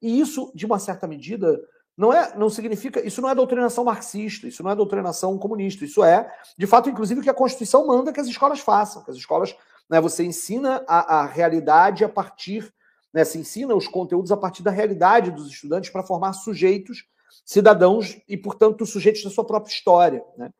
[0.00, 1.60] E isso, de uma certa medida,
[2.00, 6.02] não é, não significa, isso não é doutrinação marxista, isso não é doutrinação comunista, isso
[6.02, 9.18] é, de fato, inclusive, o que a Constituição manda que as escolas façam, que as
[9.18, 9.54] escolas,
[9.86, 12.72] né, você ensina a, a realidade a partir,
[13.12, 17.04] né, se ensina os conteúdos a partir da realidade dos estudantes para formar sujeitos,
[17.44, 20.50] cidadãos e, portanto, sujeitos da sua própria história, né?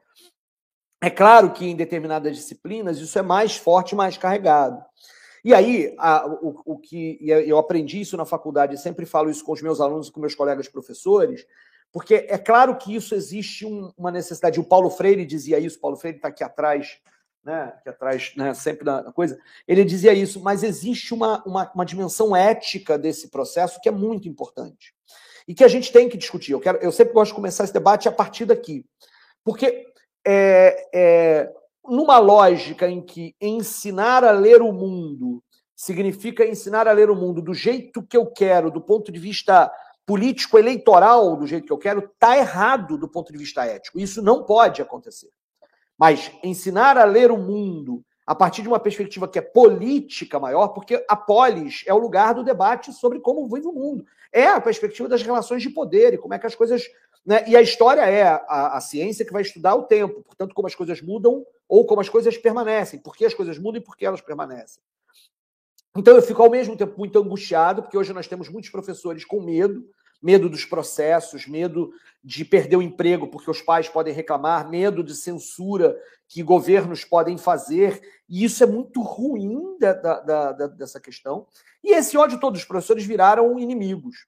[1.02, 4.84] É claro que em determinadas disciplinas isso é mais forte, mais carregado.
[5.44, 9.52] E aí, a, o, o, que eu aprendi isso na faculdade, sempre falo isso com
[9.52, 11.46] os meus alunos, com meus colegas professores,
[11.92, 14.60] porque é claro que isso existe um, uma necessidade.
[14.60, 16.98] O Paulo Freire dizia isso, o Paulo Freire está aqui atrás,
[17.42, 19.38] né, aqui atrás, né, sempre da coisa.
[19.66, 24.28] Ele dizia isso, mas existe uma, uma, uma dimensão ética desse processo que é muito
[24.28, 24.94] importante.
[25.48, 26.52] e que a gente tem que discutir.
[26.52, 28.84] Eu, quero, eu sempre gosto de começar esse debate a partir daqui.
[29.42, 29.86] Porque
[30.24, 31.52] é, é,
[31.84, 35.42] numa lógica em que ensinar a ler o mundo
[35.74, 39.72] significa ensinar a ler o mundo do jeito que eu quero, do ponto de vista
[40.04, 43.98] político eleitoral, do jeito que eu quero, está errado do ponto de vista ético.
[43.98, 45.30] Isso não pode acontecer.
[45.96, 50.68] Mas ensinar a ler o mundo a partir de uma perspectiva que é política maior,
[50.68, 54.04] porque a polis é o lugar do debate sobre como vive o mundo.
[54.32, 56.84] É a perspectiva das relações de poder e como é que as coisas.
[57.24, 57.44] Né?
[57.48, 60.74] E a história é a, a ciência que vai estudar o tempo, portanto, como as
[60.74, 64.04] coisas mudam ou como as coisas permanecem, por que as coisas mudam e por que
[64.04, 64.82] elas permanecem.
[65.96, 69.40] Então eu fico ao mesmo tempo muito angustiado, porque hoje nós temos muitos professores com
[69.40, 69.88] medo,
[70.20, 75.14] medo dos processos, medo de perder o emprego porque os pais podem reclamar, medo de
[75.14, 75.96] censura
[76.28, 81.46] que governos podem fazer, e isso é muito ruim da, da, da, dessa questão.
[81.84, 84.26] E esse ódio todos os professores viraram inimigos.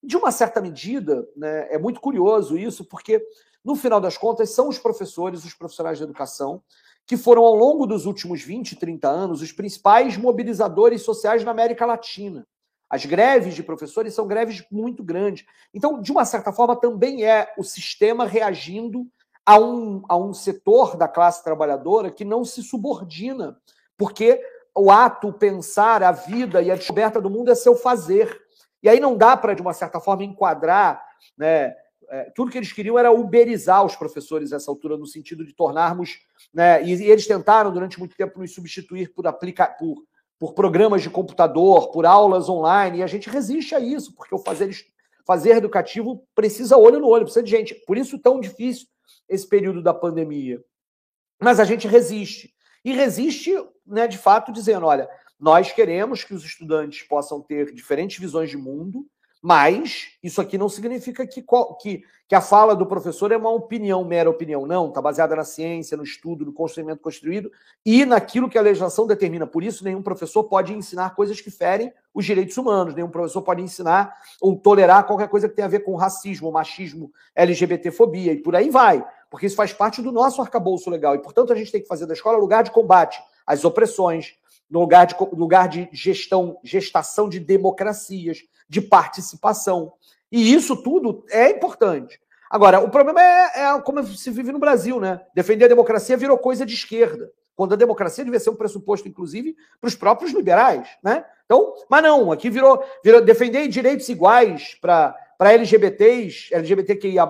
[0.00, 3.20] De uma certa medida, né, é muito curioso isso, porque,
[3.66, 6.62] no final das contas, são os professores, os profissionais de educação,
[7.04, 11.84] que foram, ao longo dos últimos 20, 30 anos, os principais mobilizadores sociais na América
[11.84, 12.46] Latina.
[12.88, 15.44] As greves de professores são greves muito grandes.
[15.74, 19.04] Então, de uma certa forma, também é o sistema reagindo
[19.44, 23.60] a um, a um setor da classe trabalhadora que não se subordina,
[23.96, 24.40] porque
[24.72, 28.40] o ato, o pensar, a vida e a descoberta do mundo é seu fazer.
[28.80, 31.04] E aí não dá para, de uma certa forma, enquadrar.
[31.36, 31.74] Né,
[32.10, 36.20] é, tudo que eles queriam era uberizar os professores nessa altura, no sentido de tornarmos.
[36.52, 40.04] Né, e, e eles tentaram, durante muito tempo, nos substituir por, aplica, por
[40.38, 44.38] por programas de computador, por aulas online, e a gente resiste a isso, porque o
[44.38, 44.70] fazer,
[45.24, 47.74] fazer educativo precisa olho no olho, precisa de gente.
[47.86, 48.86] Por isso tão difícil
[49.28, 50.62] esse período da pandemia.
[51.40, 52.54] Mas a gente resiste.
[52.84, 53.52] E resiste,
[53.86, 58.56] né, de fato, dizendo: olha, nós queremos que os estudantes possam ter diferentes visões de
[58.56, 59.06] mundo,
[59.46, 61.40] mas isso aqui não significa que,
[61.80, 64.66] que, que a fala do professor é uma opinião, mera opinião.
[64.66, 67.48] Não, está baseada na ciência, no estudo, no conhecimento construído
[67.84, 69.46] e naquilo que a legislação determina.
[69.46, 73.62] Por isso, nenhum professor pode ensinar coisas que ferem os direitos humanos, nenhum professor pode
[73.62, 78.56] ensinar ou tolerar qualquer coisa que tenha a ver com racismo, machismo, LGBTfobia e por
[78.56, 79.06] aí vai.
[79.30, 81.14] Porque isso faz parte do nosso arcabouço legal.
[81.14, 84.34] E, portanto, a gente tem que fazer da escola lugar de combate às opressões,
[84.70, 89.92] no lugar de, lugar de gestão, gestação de democracias, de participação.
[90.30, 92.20] E isso tudo é importante.
[92.50, 95.20] Agora, o problema é, é, como se vive no Brasil, né?
[95.34, 99.56] Defender a democracia virou coisa de esquerda, quando a democracia devia ser um pressuposto, inclusive,
[99.80, 101.24] para os próprios liberais, né?
[101.44, 107.26] Então, mas não, aqui virou, virou defender direitos iguais para LGBTs, LGBTQIA,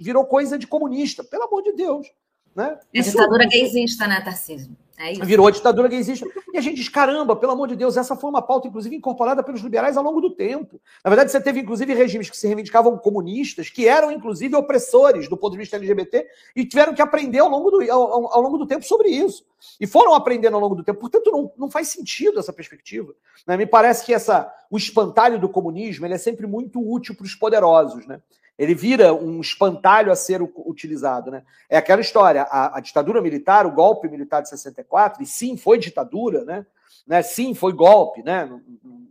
[0.00, 2.06] virou coisa de comunista, pelo amor de Deus.
[2.54, 2.78] Né?
[2.92, 4.76] É ditadura gaysista, né, Tarcísio?
[4.98, 6.26] É Virou a ditadura gaysista.
[6.52, 9.44] E a gente diz, caramba, pelo amor de Deus, essa foi uma pauta, inclusive, incorporada
[9.44, 10.80] pelos liberais ao longo do tempo.
[11.04, 15.36] Na verdade, você teve, inclusive, regimes que se reivindicavam comunistas, que eram, inclusive, opressores do
[15.36, 18.66] ponto de vista LGBT, e tiveram que aprender ao longo do, ao, ao longo do
[18.66, 19.46] tempo sobre isso.
[19.80, 20.98] E foram aprendendo ao longo do tempo.
[20.98, 23.14] Portanto, não, não faz sentido essa perspectiva.
[23.46, 23.56] Né?
[23.56, 27.34] Me parece que essa, o espantalho do comunismo ele é sempre muito útil para os
[27.34, 28.06] poderosos.
[28.06, 28.20] Né?
[28.58, 31.30] Ele vira um espantalho a ser utilizado.
[31.30, 31.44] Né?
[31.68, 35.78] É aquela história, a, a, ditadura militar, o golpe militar de 64, e sim, foi
[35.78, 36.66] ditadura, né?
[37.06, 37.22] né?
[37.22, 38.50] sim, foi golpe, né?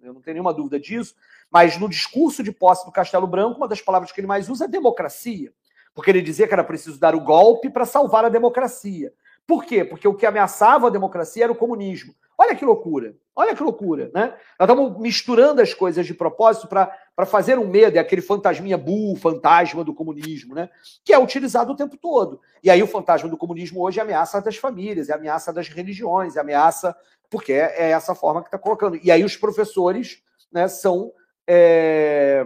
[0.04, 1.16] Eu não tenho nenhuma dúvida disso,
[1.50, 4.66] mas no discurso de posse do Castelo Branco, uma das palavras que ele mais usa
[4.66, 5.54] é democracia,
[5.96, 9.14] porque ele dizia que era preciso dar o golpe para salvar a democracia.
[9.48, 9.86] Por quê?
[9.86, 12.14] Porque o que ameaçava a democracia era o comunismo.
[12.38, 14.36] Olha que loucura, olha que loucura, né?
[14.60, 19.16] Nós estamos misturando as coisas de propósito para fazer um medo, é aquele fantasminha bull,
[19.16, 20.70] fantasma do comunismo, né?
[21.04, 22.40] Que é utilizado o tempo todo.
[22.62, 26.36] E aí o fantasma do comunismo hoje é ameaça das famílias, é ameaça das religiões,
[26.36, 26.96] é ameaça,
[27.28, 29.00] porque é, é essa forma que está colocando.
[29.02, 31.12] E aí os professores né, são,
[31.48, 32.46] é,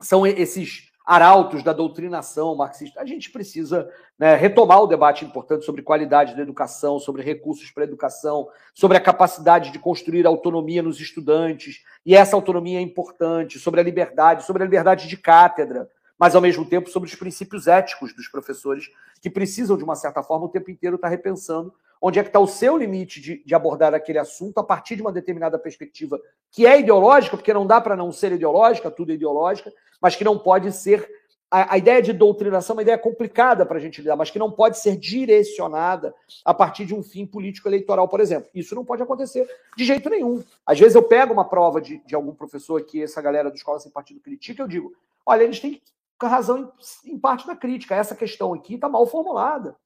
[0.00, 3.00] são esses arautos da doutrinação marxista.
[3.00, 7.82] A gente precisa né, retomar o debate importante sobre qualidade da educação, sobre recursos para
[7.82, 13.58] a educação, sobre a capacidade de construir autonomia nos estudantes, e essa autonomia é importante,
[13.58, 17.66] sobre a liberdade, sobre a liberdade de cátedra, mas ao mesmo tempo sobre os princípios
[17.66, 18.88] éticos dos professores,
[19.20, 22.40] que precisam, de uma certa forma, o tempo inteiro estar repensando onde é que está
[22.40, 26.18] o seu limite de, de, abordar aquele assunto a partir de uma determinada perspectiva
[26.50, 30.24] que é ideológica, porque não dá para não ser ideológica, tudo é ideológica, mas que
[30.24, 31.06] não pode ser.
[31.50, 34.38] A, a ideia de doutrinação é uma ideia complicada para a gente lidar, mas que
[34.38, 38.48] não pode ser direcionada a partir de um fim político-eleitoral, por exemplo.
[38.54, 40.42] Isso não pode acontecer de jeito nenhum.
[40.64, 43.80] Às vezes eu pego uma prova de, de algum professor que essa galera do Escola
[43.80, 44.92] Sem Partido critica, eu digo:
[45.26, 45.82] olha, eles têm
[46.22, 46.72] razão
[47.04, 47.94] em, em parte na crítica.
[47.94, 49.76] Essa questão aqui está mal formulada.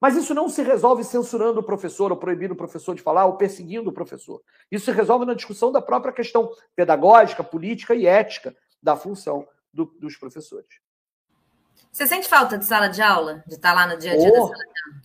[0.00, 3.36] Mas isso não se resolve censurando o professor, ou proibindo o professor de falar, ou
[3.36, 4.42] perseguindo o professor.
[4.70, 9.86] Isso se resolve na discussão da própria questão pedagógica, política e ética da função do,
[9.98, 10.68] dos professores.
[11.90, 13.42] Você sente falta de sala de aula?
[13.46, 15.02] De estar lá no dia a dia oh, da sala de aula?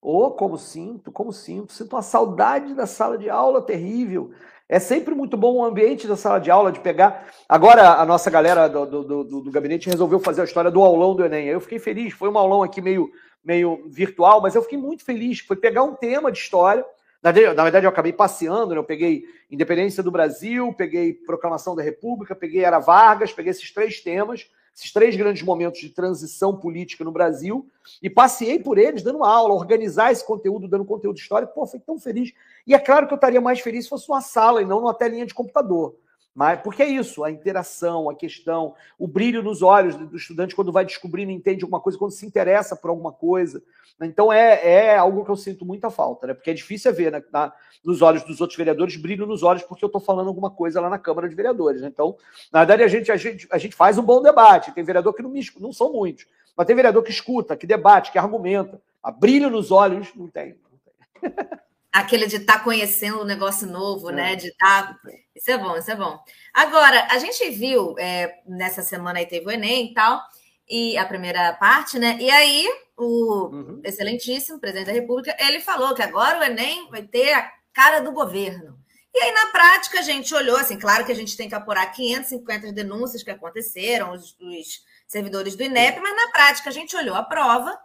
[0.00, 1.72] Oh, como sinto, como sinto.
[1.72, 4.32] Sinto uma saudade da sala de aula terrível.
[4.68, 7.28] É sempre muito bom o ambiente da sala de aula, de pegar.
[7.48, 11.14] Agora, a nossa galera do, do, do, do gabinete resolveu fazer a história do aulão
[11.14, 11.46] do Enem.
[11.46, 12.12] Eu fiquei feliz.
[12.12, 13.10] Foi um aulão aqui meio,
[13.46, 15.38] meio virtual, mas eu fiquei muito feliz.
[15.38, 16.84] Foi pegar um tema de história.
[17.22, 18.78] Na verdade, eu acabei passeando, né?
[18.78, 24.00] eu peguei Independência do Brasil, peguei Proclamação da República, peguei Era Vargas, peguei esses três
[24.00, 27.66] temas esses três grandes momentos de transição política no Brasil,
[28.02, 31.54] e passei por eles dando aula, organizar esse conteúdo, dando conteúdo histórico.
[31.54, 32.32] Pô, fui tão feliz.
[32.66, 34.92] E é claro que eu estaria mais feliz se fosse uma sala e não numa
[34.92, 35.96] telinha de computador.
[36.36, 40.70] Mas porque é isso, a interação, a questão, o brilho nos olhos do estudante quando
[40.70, 43.62] vai descobrindo, entende alguma coisa, quando se interessa por alguma coisa.
[44.02, 46.34] Então é, é algo que eu sinto muita falta, né?
[46.34, 47.50] Porque é difícil ver né, na,
[47.82, 50.90] nos olhos dos outros vereadores, brilho nos olhos, porque eu estou falando alguma coisa lá
[50.90, 51.80] na Câmara de Vereadores.
[51.80, 51.88] Né?
[51.88, 52.14] Então,
[52.52, 54.72] na verdade, a gente, a, gente, a gente faz um bom debate.
[54.72, 58.12] Tem vereador que não me não são muitos, mas tem vereador que escuta, que debate,
[58.12, 58.78] que argumenta.
[59.02, 60.58] A brilho nos olhos, não tem.
[60.70, 61.48] Não tem.
[61.98, 64.22] Aquele de estar tá conhecendo um negócio novo, né?
[64.22, 64.30] é.
[64.30, 64.36] né?
[64.36, 64.94] De estar.
[64.94, 65.00] Tá...
[65.34, 66.18] Isso é bom, isso é bom.
[66.52, 70.20] Agora, a gente viu, é, nessa semana aí teve o Enem e tal,
[70.68, 72.16] e a primeira parte, né?
[72.20, 73.80] E aí, o uhum.
[73.84, 78.12] excelentíssimo presidente da República, ele falou que agora o Enem vai ter a cara do
[78.12, 78.78] governo.
[79.14, 81.90] E aí, na prática, a gente olhou, assim, claro que a gente tem que apurar
[81.92, 87.14] 550 denúncias que aconteceram, os, os servidores do INEP, mas na prática a gente olhou
[87.14, 87.78] a prova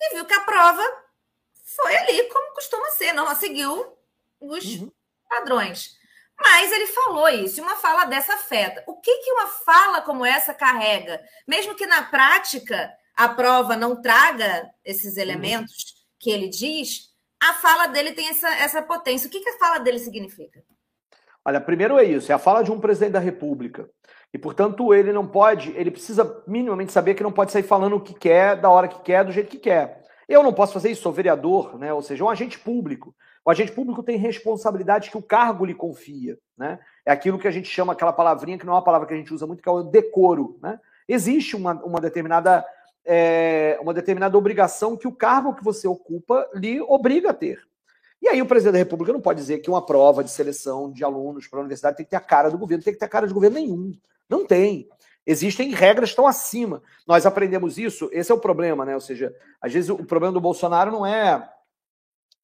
[0.00, 0.82] e viu que a prova
[1.76, 3.96] foi ali como costuma ser, não seguiu
[4.40, 4.90] os uhum.
[5.28, 5.98] padrões.
[6.38, 8.82] Mas ele falou isso, e uma fala dessa afeta.
[8.86, 11.20] O que, que uma fala como essa carrega?
[11.46, 15.22] Mesmo que na prática a prova não traga esses uhum.
[15.22, 16.00] elementos uhum.
[16.18, 17.10] que ele diz,
[17.42, 19.28] a fala dele tem essa, essa potência.
[19.28, 20.62] O que, que a fala dele significa?
[21.44, 23.88] Olha, primeiro é isso, é a fala de um presidente da República.
[24.32, 28.00] E, portanto, ele não pode, ele precisa minimamente saber que não pode sair falando o
[28.00, 29.99] que quer, da hora que quer, do jeito que quer.
[30.30, 31.92] Eu não posso fazer isso, sou vereador, né?
[31.92, 33.12] ou seja, um agente público.
[33.44, 36.38] O agente público tem responsabilidade que o cargo lhe confia.
[36.56, 36.78] Né?
[37.04, 39.16] É aquilo que a gente chama, aquela palavrinha que não é uma palavra que a
[39.16, 40.56] gente usa muito, que é o decoro.
[40.62, 40.78] Né?
[41.08, 42.64] Existe uma, uma, determinada,
[43.04, 47.58] é, uma determinada obrigação que o cargo que você ocupa lhe obriga a ter.
[48.22, 51.02] E aí o presidente da República não pode dizer que uma prova de seleção de
[51.02, 53.08] alunos para a universidade tem que ter a cara do governo, tem que ter a
[53.08, 53.98] cara de governo nenhum.
[54.28, 54.88] Não tem.
[55.26, 56.82] Existem regras que estão acima.
[57.06, 58.94] Nós aprendemos isso, esse é o problema, né?
[58.94, 61.48] Ou seja, às vezes o problema do Bolsonaro não é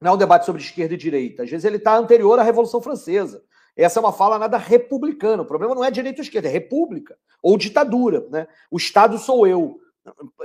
[0.00, 1.42] não é um debate sobre esquerda e direita.
[1.42, 3.42] Às vezes ele está anterior à Revolução Francesa.
[3.74, 5.42] Essa é uma fala nada republicana.
[5.42, 8.26] O problema não é direita ou esquerda, é república ou ditadura.
[8.30, 8.46] Né?
[8.70, 9.80] O Estado sou eu.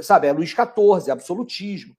[0.01, 1.95] Sabe, é Luís XIV, absolutismo.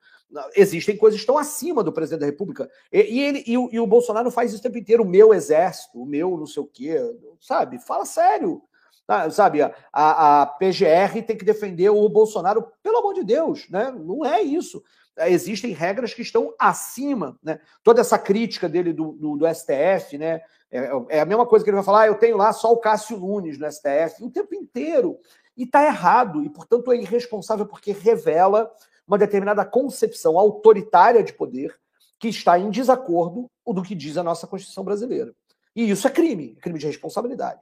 [0.56, 2.70] Existem coisas que estão acima do presidente da República.
[2.90, 5.02] E, e ele, e e o Bolsonaro faz isso o tempo inteiro.
[5.02, 6.98] O meu exército, o meu não sei o quê.
[7.40, 7.78] Sabe?
[7.78, 8.62] Fala sério.
[9.06, 9.28] Tá?
[9.30, 13.90] Sabe, a, a, PGR tem que defender o Bolsonaro, pelo amor de Deus, né?
[13.90, 14.82] Não é isso.
[15.18, 17.60] Existem regras que estão acima, né?
[17.82, 20.40] Toda essa crítica dele do, do, do STF, né?
[20.70, 22.78] É, é, a mesma coisa que ele vai falar, ah, eu tenho lá só o
[22.78, 25.18] Cássio Nunes no STF, o tempo inteiro.
[25.54, 28.72] E está errado, e portanto é irresponsável porque revela
[29.06, 31.76] uma determinada concepção autoritária de poder
[32.18, 35.34] que está em desacordo do que diz a nossa Constituição brasileira.
[35.76, 37.60] E isso é crime, é crime de responsabilidade.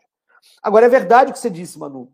[0.62, 2.12] Agora, é verdade o que você disse, Manu.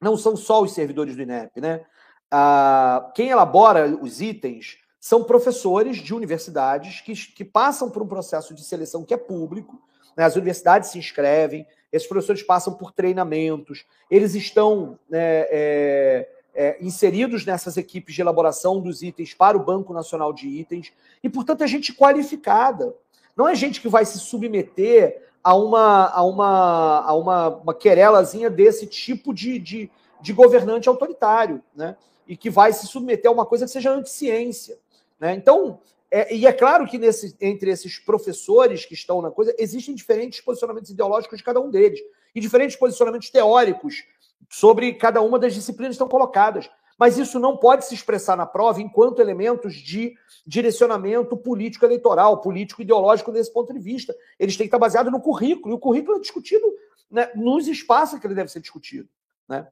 [0.00, 1.84] Não são só os servidores do INEP, né?
[2.30, 8.54] Ah, quem elabora os itens são professores de universidades que, que passam por um processo
[8.54, 9.80] de seleção que é público.
[10.16, 10.24] Né?
[10.24, 17.46] As universidades se inscrevem, esses professores passam por treinamentos, eles estão né, é, é, inseridos
[17.46, 21.66] nessas equipes de elaboração dos itens para o Banco Nacional de Itens, e, portanto, é
[21.66, 22.94] gente qualificada.
[23.36, 28.50] Não é gente que vai se submeter a uma, a uma, a uma, uma querelazinha
[28.50, 31.96] desse tipo de, de, de governante autoritário, né?
[32.26, 34.78] E que vai se submeter a uma coisa que seja anti-ciência.
[35.18, 35.32] Né?
[35.32, 35.80] Então,
[36.10, 40.42] é, e é claro que nesse, entre esses professores que estão na coisa, existem diferentes
[40.42, 41.98] posicionamentos ideológicos de cada um deles,
[42.34, 44.04] e diferentes posicionamentos teóricos
[44.50, 46.68] sobre cada uma das disciplinas que estão colocadas.
[46.98, 52.82] Mas isso não pode se expressar na prova enquanto elementos de direcionamento político eleitoral, político
[52.82, 54.14] ideológico desse ponto de vista.
[54.38, 56.66] Eles têm que estar baseados no currículo, e o currículo é discutido
[57.10, 59.08] né, nos espaços que ele deve ser discutido.
[59.48, 59.66] Né?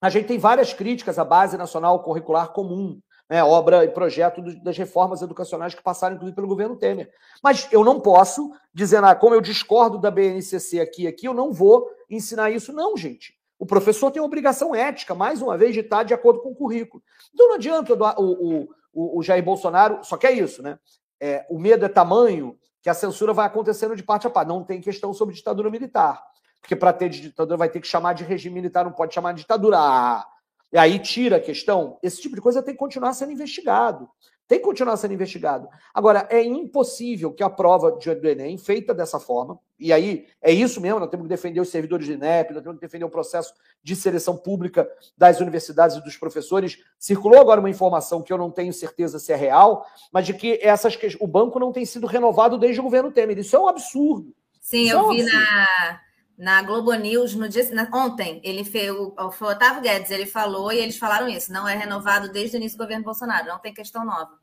[0.00, 4.76] A gente tem várias críticas à Base Nacional Curricular Comum, né, obra e projeto das
[4.76, 7.12] reformas educacionais que passaram, inclusive, pelo governo Temer.
[7.40, 11.52] Mas eu não posso dizer, ah, como eu discordo da BNCC aqui aqui, eu não
[11.52, 12.72] vou ensinar isso.
[12.72, 13.39] Não, gente.
[13.60, 17.02] O professor tem obrigação ética, mais uma vez, de estar de acordo com o currículo.
[17.34, 20.78] Então não adianta o, o, o, Jair Bolsonaro, só que é isso, né?
[21.20, 24.48] É, o medo é tamanho que a censura vai acontecendo de parte a parte.
[24.48, 26.24] Não tem questão sobre ditadura militar.
[26.62, 29.42] porque para ter ditadura vai ter que chamar de regime militar, não pode chamar de
[29.42, 29.76] ditadura.
[29.78, 30.26] Ah,
[30.72, 31.98] e aí tira a questão.
[32.02, 34.08] Esse tipo de coisa tem que continuar sendo investigado.
[34.50, 35.68] Tem que continuar sendo investigado.
[35.94, 40.80] Agora, é impossível que a prova do Enem, feita dessa forma, e aí é isso
[40.80, 43.54] mesmo, nós temos que defender os servidores de INEP, nós temos que defender o processo
[43.80, 46.78] de seleção pública das universidades e dos professores.
[46.98, 50.58] Circulou agora uma informação que eu não tenho certeza se é real, mas de que
[50.60, 53.38] essas o banco não tem sido renovado desde o governo Temer.
[53.38, 54.34] Isso é um absurdo.
[54.60, 55.44] Sim, Isso eu é um vi absurdo.
[55.44, 56.00] na,
[56.36, 58.40] na Globo News no dia, na, ontem.
[58.42, 61.52] Ele fez, o, o Otávio Guedes, ele falou e eles falaram isso.
[61.52, 64.39] Não é renovado desde o início do governo Bolsonaro, não tem questão nova.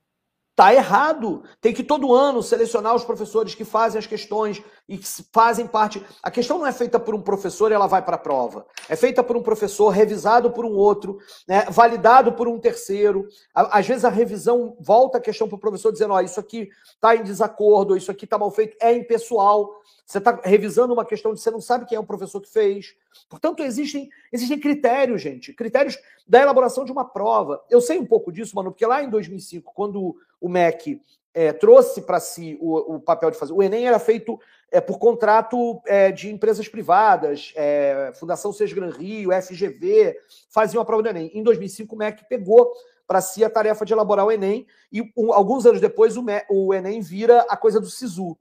[0.58, 1.44] Tá errado.
[1.62, 6.04] Tem que todo ano selecionar os professores que fazem as questões e que fazem parte.
[6.24, 8.66] A questão não é feita por um professor e ela vai para a prova.
[8.88, 13.28] É feita por um professor, revisado por um outro, né, validado por um terceiro.
[13.54, 17.16] Às vezes a revisão volta a questão para o professor dizendo: ó, isso aqui está
[17.16, 19.82] em desacordo, isso aqui está mal feito, é impessoal.
[20.06, 22.96] Você está revisando uma questão de você não sabe quem é o professor que fez.
[23.30, 27.62] Portanto, existem, existem critérios, gente, critérios da elaboração de uma prova.
[27.70, 31.02] Eu sei um pouco disso, mano, porque lá em 2005, quando o MEC
[31.38, 33.54] é, trouxe para si o, o, papel de fazer.
[33.54, 34.40] O Enem era feito
[34.72, 40.16] é, por contrato é, de empresas privadas, é, Fundação Sesgran Rio, FGV,
[40.50, 41.32] faziam a prova do Enem.
[41.34, 42.72] Em 2005, o MEC pegou
[43.08, 46.46] para si a tarefa de elaborar o Enem, e um, alguns anos depois o, MEC,
[46.50, 48.38] o Enem vira a coisa do SISU.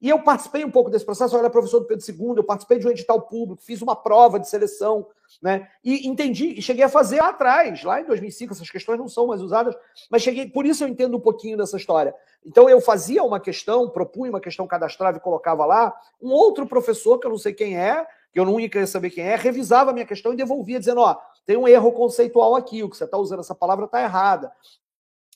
[0.00, 2.78] E eu participei um pouco desse processo, eu era professor do Pedro II, eu participei
[2.78, 5.06] de um edital público, fiz uma prova de seleção,
[5.40, 5.68] né?
[5.82, 9.26] E entendi, e cheguei a fazer lá atrás, lá em 2005, essas questões não são
[9.26, 9.74] mais usadas,
[10.10, 12.14] mas cheguei, por isso eu entendo um pouquinho dessa história.
[12.44, 17.18] Então eu fazia uma questão, propunha uma questão cadastrava e colocava lá, um outro professor,
[17.18, 19.90] que eu não sei quem é, que eu não ia querer saber quem é, revisava
[19.90, 23.04] a minha questão e devolvia, dizendo: ó, tem um erro conceitual aqui, o que você
[23.04, 24.52] está usando essa palavra está errada.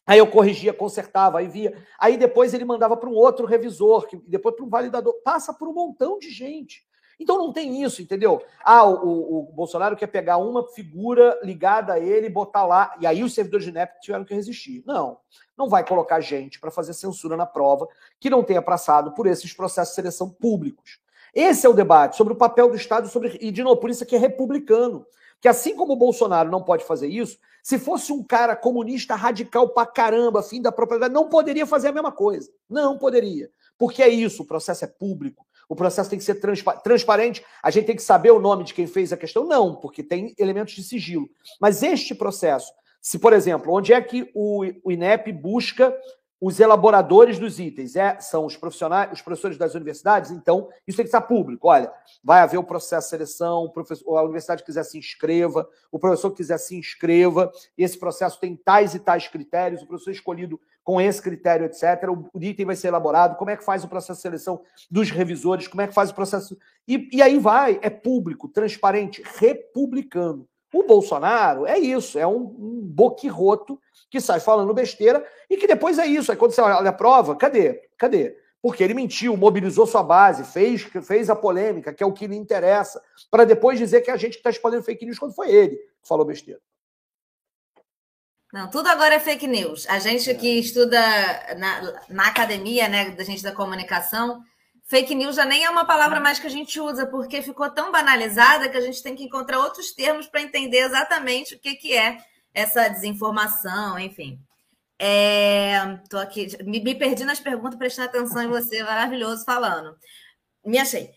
[0.09, 1.77] Aí eu corrigia, consertava, aí via.
[1.99, 5.13] Aí depois ele mandava para um outro revisor, que depois para um validador.
[5.23, 6.83] Passa por um montão de gente.
[7.21, 8.41] Então não tem isso, entendeu?
[8.65, 13.07] Ah, o, o, Bolsonaro quer pegar uma figura ligada a ele e botar lá, e
[13.07, 14.83] aí os servidores de INEP tiveram que resistir.
[14.87, 15.19] Não,
[15.57, 17.87] não vai colocar gente para fazer censura na prova
[18.19, 21.01] que não tenha passado por esses processos de seleção públicos.
[21.35, 24.07] Esse é o debate sobre o papel do Estado sobre, e de novo, por isso
[24.07, 25.05] que é republicano.
[25.41, 29.69] Que assim como o Bolsonaro não pode fazer isso, se fosse um cara comunista radical
[29.69, 32.51] pra caramba, fim da propriedade, não poderia fazer a mesma coisa.
[32.69, 33.51] Não poderia.
[33.77, 37.71] Porque é isso, o processo é público, o processo tem que ser transpa transparente, a
[37.71, 39.47] gente tem que saber o nome de quem fez a questão?
[39.47, 41.29] Não, porque tem elementos de sigilo.
[41.61, 45.95] Mas este processo, se, por exemplo, onde é que o, o INEP busca
[46.41, 51.05] os elaboradores dos itens é, são os profissionais, os professores das universidades, então isso tem
[51.05, 51.67] que estar público.
[51.67, 53.73] Olha, vai haver o processo de seleção,
[54.07, 59.01] a universidade quiser se inscreva, o professor quiser se inscreva, esse processo tem tais e
[59.01, 62.09] tais critérios, o professor escolhido com esse critério, etc.
[62.33, 65.69] O item vai ser elaborado, como é que faz o processo de seleção dos revisores,
[65.69, 66.57] como é que faz o processo.
[66.87, 70.49] E, e aí vai, é público, transparente, republicano.
[70.73, 75.99] O Bolsonaro é isso, é um, um boquirroto que sai falando besteira e que depois
[75.99, 76.31] é isso.
[76.31, 77.89] Aí quando você olha a prova, cadê?
[77.97, 78.37] Cadê?
[78.61, 82.37] Porque ele mentiu, mobilizou sua base, fez, fez a polêmica, que é o que lhe
[82.37, 86.09] interessa, para depois dizer que a gente está espalhando fake news quando foi ele que
[86.09, 86.61] falou besteira.
[88.53, 89.87] Não, tudo agora é fake news.
[89.89, 90.35] A gente é.
[90.35, 90.99] que estuda
[91.59, 94.43] na, na academia, né, da gente da comunicação,
[94.89, 97.93] fake news já nem é uma palavra mais que a gente usa, porque ficou tão
[97.93, 101.97] banalizada que a gente tem que encontrar outros termos para entender exatamente o que, que
[101.97, 102.19] é
[102.55, 104.41] essa desinformação, enfim.
[104.99, 109.97] É, tô aqui, me, me perdi nas perguntas, prestando atenção em você, maravilhoso falando.
[110.65, 111.11] Me achei.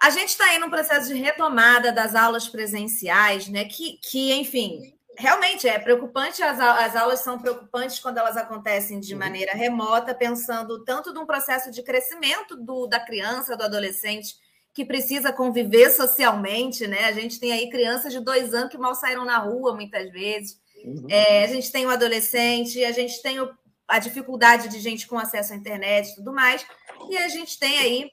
[0.00, 3.64] A gente está aí num processo de retomada das aulas presenciais, né?
[3.66, 6.42] Que, que enfim, realmente é preocupante.
[6.42, 11.70] As, as aulas são preocupantes quando elas acontecem de maneira remota, pensando tanto num processo
[11.70, 14.36] de crescimento do, da criança, do adolescente,
[14.74, 17.04] que precisa conviver socialmente, né?
[17.04, 20.58] A gente tem aí crianças de dois anos que mal saíram na rua muitas vezes.
[20.84, 21.06] Uhum.
[21.10, 23.50] É, a gente tem o adolescente, a gente tem o,
[23.86, 26.66] a dificuldade de gente com acesso à internet e tudo mais,
[27.10, 28.10] e a gente tem aí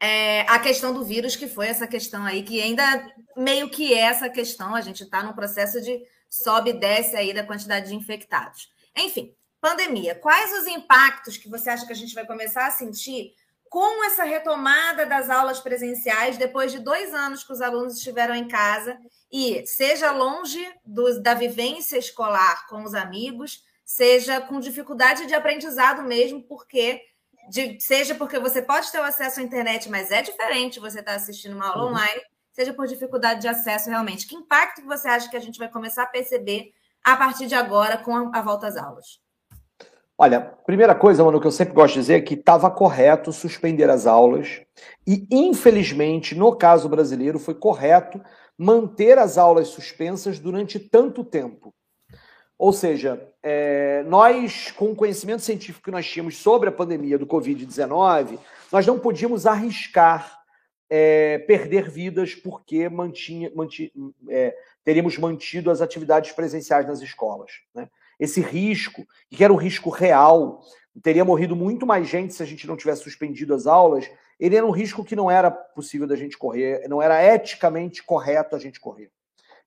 [0.00, 4.00] é, a questão do vírus, que foi essa questão aí, que ainda meio que é
[4.00, 7.94] essa questão, a gente está num processo de sobe e desce aí da quantidade de
[7.94, 8.68] infectados.
[8.96, 10.14] Enfim, pandemia.
[10.14, 13.32] Quais os impactos que você acha que a gente vai começar a sentir
[13.68, 18.46] com essa retomada das aulas presenciais, depois de dois anos que os alunos estiveram em
[18.46, 18.96] casa,
[19.30, 26.02] e seja longe do, da vivência escolar com os amigos, seja com dificuldade de aprendizado
[26.02, 27.02] mesmo, porque
[27.48, 31.12] de, seja porque você pode ter o acesso à internet, mas é diferente você estar
[31.12, 31.90] tá assistindo uma aula uhum.
[31.90, 32.20] online,
[32.52, 34.26] seja por dificuldade de acesso realmente.
[34.26, 36.72] Que impacto que você acha que a gente vai começar a perceber
[37.04, 39.20] a partir de agora com a, a volta às aulas?
[40.18, 43.90] Olha, primeira coisa, mano, que eu sempre gosto de dizer é que estava correto suspender
[43.90, 44.62] as aulas
[45.06, 48.22] e, infelizmente, no caso brasileiro, foi correto
[48.56, 51.74] manter as aulas suspensas durante tanto tempo.
[52.58, 57.26] Ou seja, é, nós, com o conhecimento científico que nós tínhamos sobre a pandemia do
[57.26, 58.38] Covid-19,
[58.72, 60.40] nós não podíamos arriscar
[60.88, 63.90] é, perder vidas porque mantinha, mantinha,
[64.28, 67.50] é, teríamos mantido as atividades presenciais nas escolas.
[67.74, 67.88] Né?
[68.18, 70.62] Esse risco, que era um risco real,
[71.02, 74.64] teria morrido muito mais gente se a gente não tivesse suspendido as aulas, ele era
[74.64, 78.80] um risco que não era possível da gente correr, não era eticamente correto a gente
[78.80, 79.10] correr.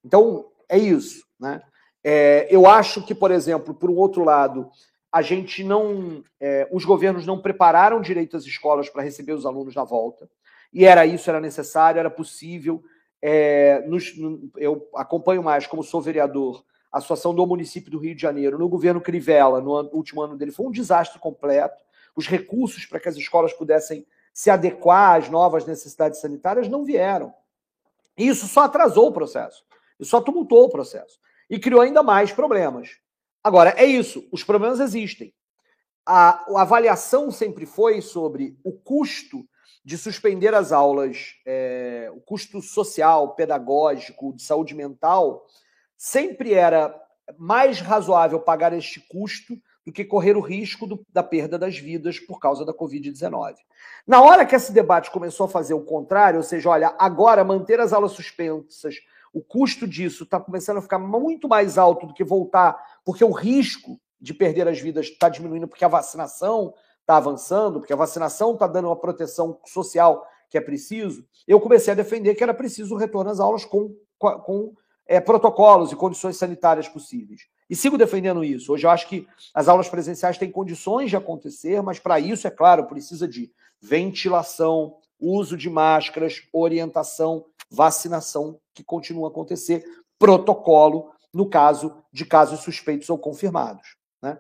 [0.04, 1.26] Então, é isso.
[1.40, 1.62] Né?
[2.04, 4.70] É, eu acho que, por exemplo, por um outro lado,
[5.12, 6.24] a gente não.
[6.40, 10.30] É, os governos não prepararam direito as escolas para receber os alunos na volta.
[10.72, 12.84] E era isso, era necessário, era possível.
[13.22, 18.16] É, nos, no, eu acompanho mais, como sou vereador, a situação do município do Rio
[18.16, 18.58] de Janeiro.
[18.58, 21.84] No governo Crivella, no último ano dele, foi um desastre completo.
[22.16, 27.34] Os recursos para que as escolas pudessem se adequar às novas necessidades sanitárias não vieram.
[28.18, 29.64] Isso só atrasou o processo.
[30.00, 31.20] Isso só tumultuou o processo
[31.50, 32.98] e criou ainda mais problemas.
[33.44, 35.34] Agora, é isso, os problemas existem.
[36.06, 39.46] A, a avaliação sempre foi sobre o custo
[39.84, 45.46] de suspender as aulas, é, o custo social, pedagógico, de saúde mental,
[45.98, 46.94] sempre era
[47.38, 52.20] mais razoável pagar este custo do que correr o risco do, da perda das vidas
[52.20, 53.56] por causa da Covid-19.
[54.06, 57.80] Na hora que esse debate começou a fazer o contrário, ou seja, olha, agora manter
[57.80, 58.96] as aulas suspensas
[59.34, 63.32] o custo disso está começando a ficar muito mais alto do que voltar, porque o
[63.32, 68.54] risco de perder as vidas está diminuindo, porque a vacinação está avançando, porque a vacinação
[68.54, 71.24] está dando uma proteção social que é preciso.
[71.48, 74.74] Eu comecei a defender que era preciso o retorno às aulas com, com,
[75.06, 77.42] é, protocolos e condições sanitárias possíveis.
[77.70, 78.74] E sigo defendendo isso.
[78.74, 82.52] Hoje eu acho que as aulas presenciais têm condições de acontecer, mas para isso, é
[82.52, 89.84] claro, precisa de ventilação, uso de máscaras, orientação, vacinação que continua a acontecer,
[90.18, 93.96] protocolo no caso de casos suspeitos ou confirmados.
[94.22, 94.38] Né?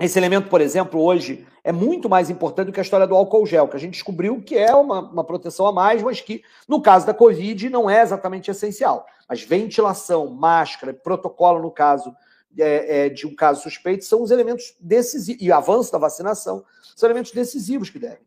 [0.00, 3.46] Esse elemento, por exemplo, hoje é muito mais importante do que a história do álcool
[3.46, 6.80] gel, que a gente descobriu que é uma, uma proteção a mais, mas que, no
[6.80, 9.06] caso da Covid, não é exatamente essencial.
[9.28, 12.14] Mas ventilação, máscara, protocolo, no caso
[12.56, 16.64] é, é, de um caso suspeito, são os elementos decisivos, e avanço da vacinação,
[16.94, 18.26] são elementos decisivos que devem.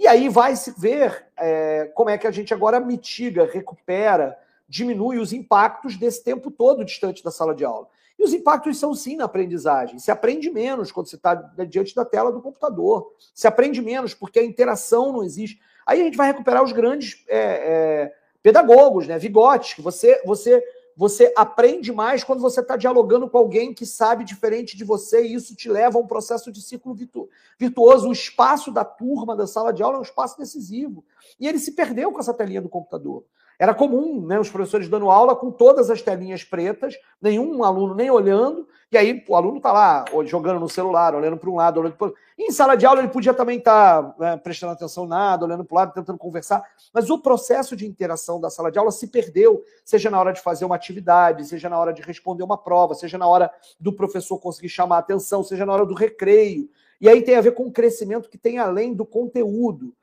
[0.00, 4.34] E aí vai se ver é, como é que a gente agora mitiga, recupera,
[4.66, 7.86] diminui os impactos desse tempo todo distante da sala de aula.
[8.18, 9.98] E os impactos são sim na aprendizagem.
[9.98, 11.34] Se aprende menos quando você está
[11.68, 13.12] diante da tela do computador.
[13.34, 15.60] Se aprende menos porque a interação não existe.
[15.84, 19.18] Aí a gente vai recuperar os grandes é, é, pedagogos, né?
[19.18, 20.64] Vigotes, que você, você
[21.00, 25.32] você aprende mais quando você está dialogando com alguém que sabe diferente de você e
[25.32, 27.26] isso te leva a um processo de ciclo virtu
[27.58, 28.06] virtuoso.
[28.06, 31.02] O espaço da turma, da sala de aula, é um espaço decisivo.
[31.40, 33.24] E ele se perdeu com essa telinha do computador.
[33.60, 38.10] Era comum, né, os professores dando aula com todas as telinhas pretas, nenhum aluno nem
[38.10, 41.94] olhando, e aí o aluno está lá jogando no celular, olhando para um lado, olhando
[41.94, 42.22] para o outro.
[42.38, 45.74] Em sala de aula ele podia também estar tá, né, prestando atenção nada, olhando para
[45.74, 49.62] o lado, tentando conversar, mas o processo de interação da sala de aula se perdeu,
[49.84, 53.18] seja na hora de fazer uma atividade, seja na hora de responder uma prova, seja
[53.18, 56.66] na hora do professor conseguir chamar a atenção, seja na hora do recreio.
[56.98, 59.94] E aí tem a ver com o crescimento que tem além do conteúdo,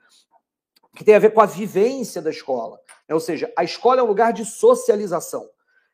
[0.94, 2.78] que tem a ver com a vivência da escola.
[3.08, 5.48] É, ou seja, a escola é um lugar de socialização.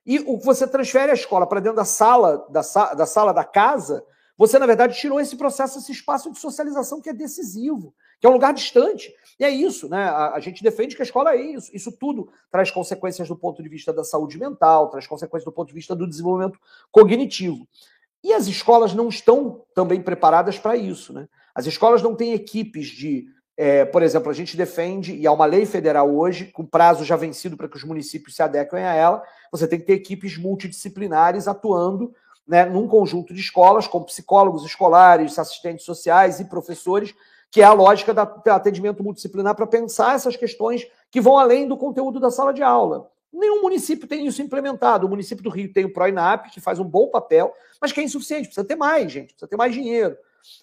[0.05, 2.61] E o que você transfere a escola para dentro da sala, da,
[2.95, 4.05] da sala da casa,
[4.37, 8.31] você, na verdade, tirou esse processo, esse espaço de socialização que é decisivo, que é
[8.31, 9.15] um lugar distante.
[9.39, 10.05] E é isso, né?
[10.05, 11.71] A, a, gente defende que a escola é isso.
[11.73, 15.69] Isso tudo traz consequências do ponto de vista da saúde mental, traz consequências do ponto
[15.69, 16.59] de vista do desenvolvimento
[16.91, 17.67] cognitivo.
[18.23, 21.29] E as escolas não estão também preparadas para isso, né?
[21.55, 23.27] As escolas não têm equipes de
[23.57, 27.17] é, por exemplo, a gente defende, e há uma lei federal hoje, com prazo já
[27.17, 31.47] vencido para que os municípios se adequem a ela, você tem que ter equipes multidisciplinares
[31.47, 32.13] atuando
[32.47, 37.15] né, num conjunto de escolas, com psicólogos escolares, assistentes sociais e professores,
[37.51, 41.77] que é a lógica do atendimento multidisciplinar para pensar essas questões que vão além do
[41.77, 43.09] conteúdo da sala de aula.
[43.33, 45.07] Nenhum município tem isso implementado.
[45.07, 48.03] O município do Rio tem o ProINAP, que faz um bom papel, mas que é
[48.03, 50.17] insuficiente, precisa ter mais, gente, precisa ter mais dinheiro.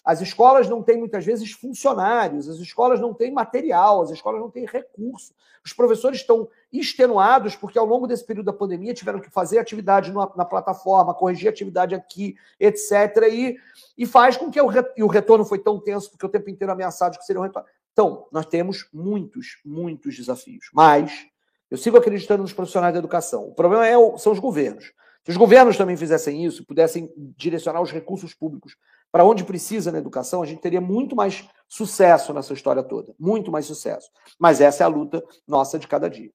[0.04, 4.50] As escolas não têm muitas vezes funcionários, as escolas não têm material, as escolas não
[4.50, 5.34] têm recurso.
[5.64, 10.12] Os professores estão extenuados porque ao longo desse período da pandemia tiveram que fazer atividade
[10.12, 12.92] na, na plataforma, corrigir atividade aqui, etc.
[13.30, 13.56] E,
[13.96, 16.72] e faz com que o, e o retorno foi tão tenso porque o tempo inteiro
[16.72, 17.68] ameaçado que seria um retorno.
[17.92, 20.70] Então, nós temos muitos, muitos desafios.
[20.72, 21.26] Mas
[21.70, 23.48] eu sigo acreditando nos profissionais da educação.
[23.48, 24.92] O problema é, são os governos.
[25.24, 28.76] Se os governos também fizessem isso, pudessem direcionar os recursos públicos
[29.12, 33.14] para onde precisa na educação, a gente teria muito mais sucesso nessa história toda.
[33.20, 34.10] Muito mais sucesso.
[34.38, 36.30] Mas essa é a luta nossa de cada dia.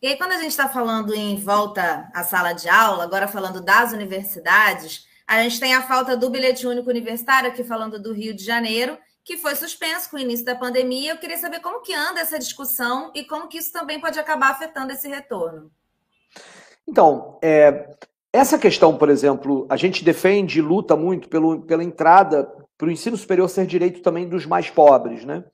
[0.00, 3.60] E aí, quando a gente está falando em volta à sala de aula, agora falando
[3.60, 8.34] das universidades, a gente tem a falta do bilhete único universitário, aqui falando do Rio
[8.34, 11.12] de Janeiro, que foi suspenso com o início da pandemia.
[11.12, 14.50] Eu queria saber como que anda essa discussão e como que isso também pode acabar
[14.50, 15.70] afetando esse retorno.
[16.88, 17.94] Então, é,
[18.32, 22.90] essa questão, por exemplo, a gente defende e luta muito pelo, pela entrada para o
[22.90, 25.44] ensino superior ser direito também dos mais pobres, né?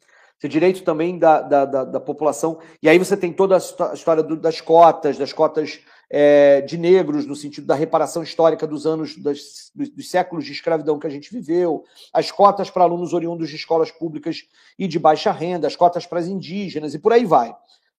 [0.40, 2.60] Ser direito também da, da, da, da população.
[2.80, 7.26] E aí você tem toda a história do, das cotas, das cotas é, de negros,
[7.26, 11.10] no sentido da reparação histórica dos anos, das, dos, dos, séculos de escravidão que a
[11.10, 14.44] gente viveu, as cotas para alunos oriundos de escolas públicas
[14.78, 17.52] e de baixa renda, as cotas para as indígenas e por aí vai.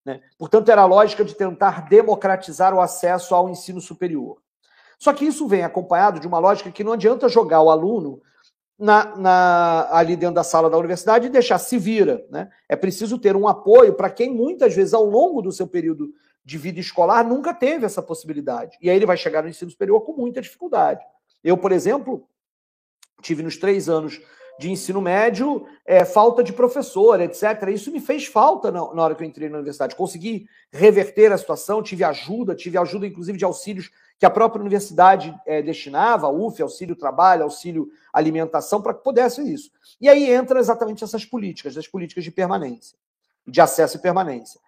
[0.06, 0.22] Né?
[0.38, 4.38] Portanto, era a lógica de tentar democratizar o acesso ao ensino superior.
[5.00, 8.22] Só que isso vem acompanhado de uma lógica que não adianta jogar o aluno
[8.78, 12.26] na, na, ali dentro da sala da universidade e deixar se vira.
[12.30, 12.50] Né?
[12.68, 16.58] É preciso ter um apoio para quem muitas vezes, ao longo do seu período de
[16.58, 18.78] vida escolar nunca teve essa possibilidade.
[18.82, 21.04] E aí ele vai chegar no ensino superior com muita dificuldade.
[21.44, 22.28] Eu, por exemplo,
[23.22, 24.22] tive nos três anos
[24.60, 27.70] de ensino médio é, falta de professor, etc.
[27.74, 29.96] Isso me fez falta na, na hora que eu entrei na universidade.
[29.96, 33.90] Consegui reverter a situação, tive ajuda, tive ajuda inclusive de auxílios
[34.20, 39.72] que a própria universidade é, destinava, UF, auxílio trabalho, auxílio alimentação, para que pudesse isso.
[40.00, 42.98] E aí entra exatamente essas políticas, as políticas de permanência,
[43.48, 44.60] de acesso e permanência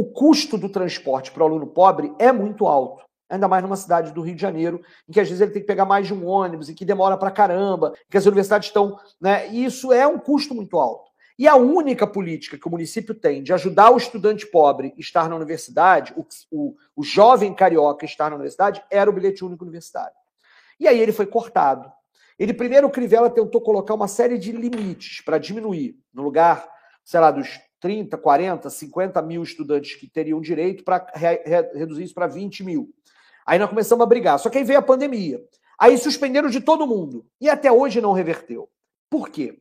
[0.00, 3.04] o custo do transporte para o aluno pobre é muito alto.
[3.30, 5.68] Ainda mais numa cidade do Rio de Janeiro, em que às vezes ele tem que
[5.68, 8.98] pegar mais de um ônibus, e que demora para caramba, que as universidades estão.
[9.20, 11.10] Né, e isso é um custo muito alto.
[11.38, 15.26] E a única política que o município tem de ajudar o estudante pobre a estar
[15.26, 20.12] na universidade, o, o, o jovem carioca estar na universidade, era o bilhete único universitário.
[20.78, 21.90] E aí ele foi cortado.
[22.38, 26.68] Ele primeiro, o Crivella tentou colocar uma série de limites para diminuir, no lugar,
[27.04, 32.04] sei lá, dos 30, 40, 50 mil estudantes que teriam direito para re, re, reduzir
[32.04, 32.90] isso para 20 mil.
[33.46, 34.38] Aí nós começamos a brigar.
[34.38, 35.40] Só que aí veio a pandemia.
[35.78, 37.26] Aí suspenderam de todo mundo.
[37.40, 38.68] E até hoje não reverteu.
[39.08, 39.58] Por quê?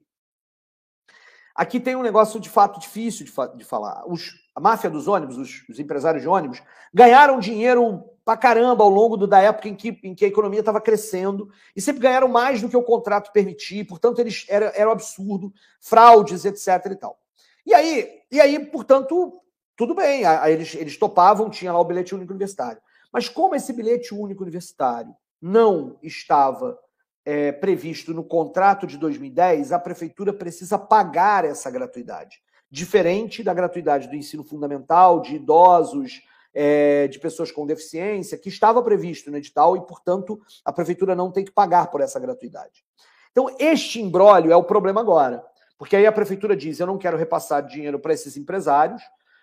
[1.59, 4.03] Aqui tem um negócio de fato difícil de, fa de falar.
[4.07, 6.61] Os, a máfia dos ônibus, os, os, empresários de ônibus,
[6.93, 10.61] ganharam dinheiro pra caramba ao longo do, da época em que, em que a economia
[10.61, 13.85] estava crescendo e sempre ganharam mais do que o contrato permitia.
[13.85, 15.51] Portanto, eles era, era um absurdo,
[15.81, 16.91] fraudes, etc.
[16.91, 17.19] e tal.
[17.65, 19.41] E aí, e aí portanto,
[19.75, 22.81] tudo bem, aí eles, eles topavam, tinha lá o bilhete único universitário.
[23.11, 26.77] Mas como esse bilhete único universitário não estava
[27.25, 32.41] é, previsto no contrato de 2010, a prefeitura precisa pagar essa gratuidade.
[32.71, 36.21] Diferente da gratuidade do ensino fundamental, de idosos,
[36.53, 41.31] é, de pessoas com deficiência, que estava previsto no edital e, portanto, a prefeitura não
[41.31, 42.83] tem que pagar por essa gratuidade.
[43.31, 45.43] Então, este embrólio é o problema agora.
[45.77, 49.01] Porque aí a prefeitura diz: eu não quero repassar dinheiro para esses empresários.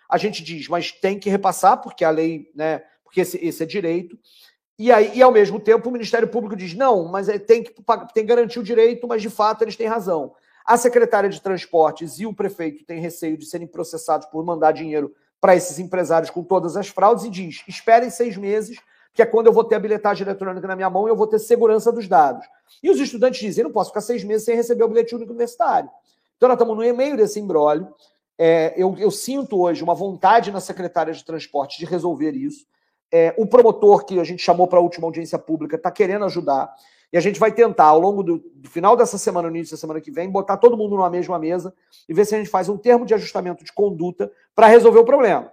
[0.09, 2.83] A gente diz, mas tem que repassar, porque a lei, né?
[3.07, 4.19] Porque esse, esse é direito.
[4.77, 7.73] E aí, e ao mesmo tempo, o Ministério Público diz: não, mas é, tem que,
[7.73, 7.83] tem
[8.13, 10.33] que garantir o direito, mas de fato eles têm razão.
[10.65, 15.15] A secretária de Transportes e o prefeito têm receio de serem processados por mandar dinheiro
[15.39, 18.77] para esses empresários com todas as fraudes e diz: esperem seis meses,
[19.13, 21.25] que é quando eu vou ter a bilhetagem eletrônica na minha mão e eu vou
[21.25, 22.45] ter segurança dos dados.
[22.83, 25.31] E os estudantes dizem: eu não posso ficar seis meses sem receber o bilhete único
[25.31, 25.89] universitário.
[26.35, 27.87] Então, nós estamos no meio desse embrólio.
[28.37, 32.67] É, eu, eu, sinto hoje uma vontade na secretária de transporte de resolver isso.
[33.11, 36.73] É, o promotor que a gente chamou para a última audiência pública está querendo ajudar.
[37.11, 39.79] E a gente vai tentar, ao longo do, do, final dessa semana, no início da
[39.79, 41.73] semana que vem, botar todo mundo numa mesma mesa
[42.07, 45.05] e ver se a gente faz um termo de ajustamento de conduta para resolver o
[45.05, 45.51] problema.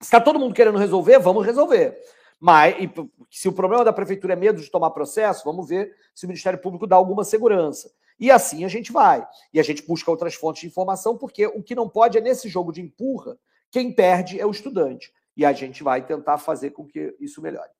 [0.00, 1.96] Se está todo mundo querendo resolver, vamos resolver.
[2.40, 2.90] Mas e,
[3.30, 6.58] se o problema da prefeitura é medo de tomar processo, vamos ver se o Ministério
[6.58, 7.90] Público dá alguma segurança.
[8.18, 9.26] E assim a gente vai.
[9.52, 12.48] E a gente busca outras fontes de informação, porque o que não pode é nesse
[12.48, 13.38] jogo de empurra,
[13.70, 15.12] quem perde é o estudante.
[15.36, 17.70] E a gente vai tentar fazer com que isso melhore.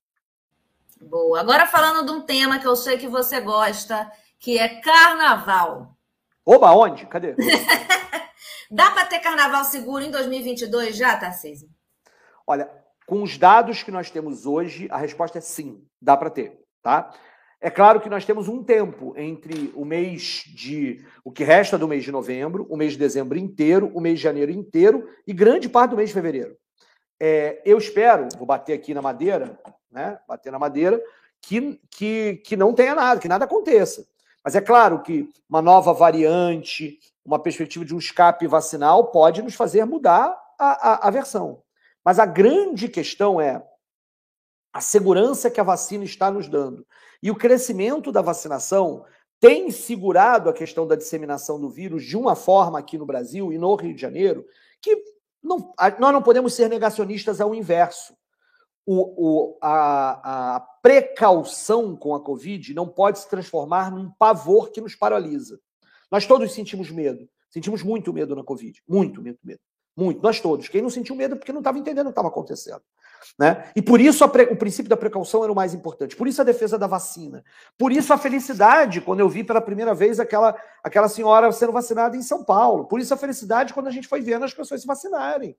[1.01, 1.41] Boa.
[1.41, 5.97] Agora falando de um tema que eu sei que você gosta, que é carnaval.
[6.45, 7.07] Oba, onde?
[7.07, 7.35] Cadê?
[8.71, 11.69] Dá para ter carnaval seguro em 2022 já, Tarcísio?
[12.47, 12.71] Olha,
[13.07, 17.11] com os dados que nós temos hoje, a resposta é sim, dá para ter, tá?
[17.61, 21.03] É claro que nós temos um tempo entre o mês de.
[21.25, 24.25] o que resta do mês de novembro, o mês de dezembro inteiro, o mês de
[24.25, 26.57] janeiro inteiro e grande parte do mês de fevereiro.
[27.27, 29.59] É, eu espero, vou bater aqui na madeira,
[29.91, 30.21] né?
[30.29, 31.03] Bater na madeira,
[31.41, 34.07] que, que, que não tenha nada, que nada aconteça.
[34.45, 39.55] Mas é claro que uma nova variante, uma perspectiva de um escape vacinal pode nos
[39.55, 41.63] fazer mudar a, a, a versão.
[42.05, 43.67] Mas a grande questão é
[44.71, 46.87] a segurança que a vacina está nos dando
[47.23, 49.03] e o crescimento da vacinação
[49.41, 53.57] tem segurado a questão da disseminação do vírus de uma forma aqui no Brasil e
[53.57, 54.45] no Rio de Janeiro
[54.83, 55.03] que
[55.45, 58.17] não, nós não podemos ser negacionistas ao inverso.
[58.87, 64.81] O, o, a, a precaução com a Covid não pode se transformar num pavor que
[64.81, 65.61] nos paralisa.
[66.11, 67.29] Nós todos sentimos medo.
[67.51, 68.83] Sentimos muito medo na Covid.
[68.89, 69.61] Muito, muito medo.
[69.97, 70.23] Muito.
[70.23, 70.69] Nós todos.
[70.69, 72.83] Quem não sentiu medo porque não estava entendendo o que estava acontecendo.
[73.39, 73.71] Né?
[73.75, 74.45] E por isso pre...
[74.45, 76.17] o princípio da precaução era o mais importante.
[76.17, 77.45] Por isso a defesa da vacina.
[77.79, 82.17] Por isso a felicidade quando eu vi pela primeira vez aquela, aquela senhora sendo vacinada
[82.17, 82.87] em São Paulo.
[82.87, 85.57] Por isso a felicidade quando a gente foi vendo as pessoas se vacinarem.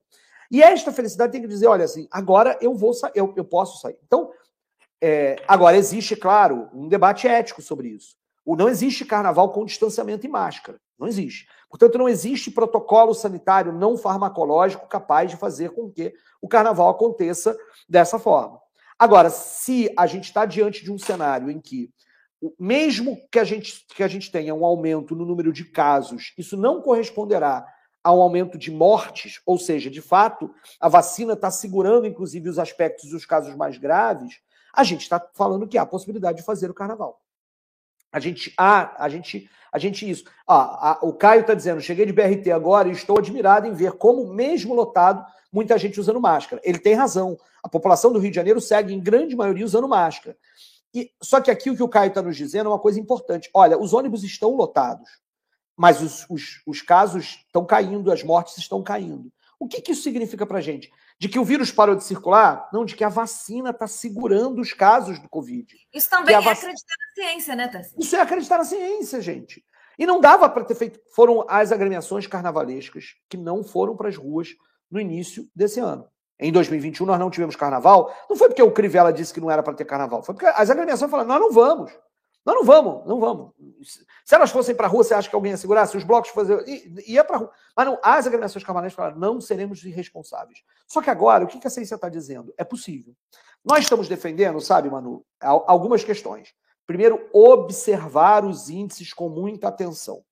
[0.52, 3.80] E esta felicidade tem que dizer, olha assim, agora eu vou sair, eu, eu posso
[3.80, 3.98] sair.
[4.06, 4.32] Então,
[5.02, 8.16] é, agora existe, claro, um debate ético sobre isso.
[8.46, 10.80] O, não existe carnaval com distanciamento e máscara.
[10.98, 11.48] Não existe.
[11.70, 17.58] Portanto, não existe protocolo sanitário não farmacológico capaz de fazer com que o carnaval aconteça
[17.88, 18.60] dessa forma.
[18.98, 21.92] Agora, se a gente está diante de um cenário em que,
[22.58, 26.56] mesmo que a, gente, que a gente tenha um aumento no número de casos, isso
[26.56, 27.66] não corresponderá
[28.02, 32.60] a um aumento de mortes, ou seja, de fato, a vacina está segurando, inclusive, os
[32.60, 34.40] aspectos dos casos mais graves,
[34.72, 37.25] a gente está falando que há possibilidade de fazer o carnaval.
[38.16, 40.24] A gente, há, a gente a gente isso.
[40.48, 43.92] Ah, a, o Caio está dizendo: cheguei de BRT agora e estou admirado em ver
[43.92, 46.62] como, mesmo lotado, muita gente usando máscara.
[46.64, 47.38] Ele tem razão.
[47.62, 50.38] A população do Rio de Janeiro segue, em grande maioria, usando máscara.
[50.94, 53.50] E, só que aqui o que o Caio está nos dizendo é uma coisa importante.
[53.54, 55.10] Olha, os ônibus estão lotados,
[55.76, 59.30] mas os, os, os casos estão caindo, as mortes estão caindo.
[59.60, 60.90] O que, que isso significa para a gente?
[61.18, 62.70] De que o vírus parou de circular?
[62.74, 65.74] Não, de que a vacina está segurando os casos do Covid.
[65.94, 66.58] Isso também é vac...
[66.58, 67.96] acreditar na ciência, né, Tassi?
[67.98, 69.64] Isso é acreditar na ciência, gente.
[69.98, 71.00] E não dava para ter feito.
[71.16, 74.50] Foram as agremiações carnavalescas que não foram para as ruas
[74.92, 76.06] no início desse ano.
[76.38, 78.14] Em 2021 nós não tivemos carnaval.
[78.30, 80.22] Não foi porque o Crivella disse que não era para ter carnaval.
[80.22, 81.92] Foi porque as agremiações falaram: nós não vamos.
[82.46, 83.54] Nós não vamos, não vamos.
[84.24, 85.88] Se elas fossem para a rua, você acha que alguém ia segurar?
[85.88, 86.64] Se os blocos fazer
[87.08, 87.52] ia para a rua.
[87.76, 90.60] Mas não, as agremiações carnavalescas falaram: não seremos irresponsáveis.
[90.88, 92.54] Só que agora, o que a ciência está dizendo?
[92.56, 93.16] É possível.
[93.64, 96.54] Nós estamos defendendo, sabe, Manu, algumas questões.
[96.86, 100.24] Primeiro, observar os índices com muita atenção.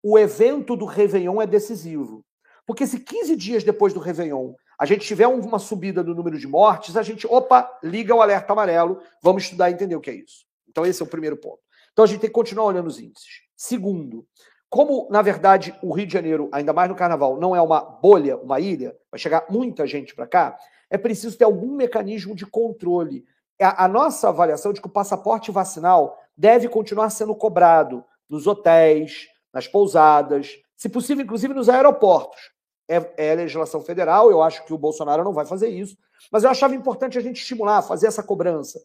[0.00, 2.24] O evento do Réveillon é decisivo.
[2.64, 6.46] Porque se 15 dias depois do Réveillon a gente tiver uma subida no número de
[6.46, 10.14] mortes, a gente, opa, liga o alerta amarelo, vamos estudar e entender o que é
[10.14, 10.44] isso.
[10.72, 11.60] Então, esse é o primeiro ponto.
[11.92, 13.42] Então, a gente tem que continuar olhando os índices.
[13.54, 14.26] Segundo,
[14.68, 18.38] como, na verdade, o Rio de Janeiro, ainda mais no carnaval, não é uma bolha,
[18.38, 20.56] uma ilha, vai chegar muita gente para cá,
[20.88, 23.24] é preciso ter algum mecanismo de controle.
[23.60, 29.28] A, a nossa avaliação de que o passaporte vacinal deve continuar sendo cobrado nos hotéis,
[29.52, 32.50] nas pousadas, se possível, inclusive nos aeroportos.
[32.88, 35.96] É, é legislação federal, eu acho que o Bolsonaro não vai fazer isso,
[36.32, 38.80] mas eu achava importante a gente estimular, fazer essa cobrança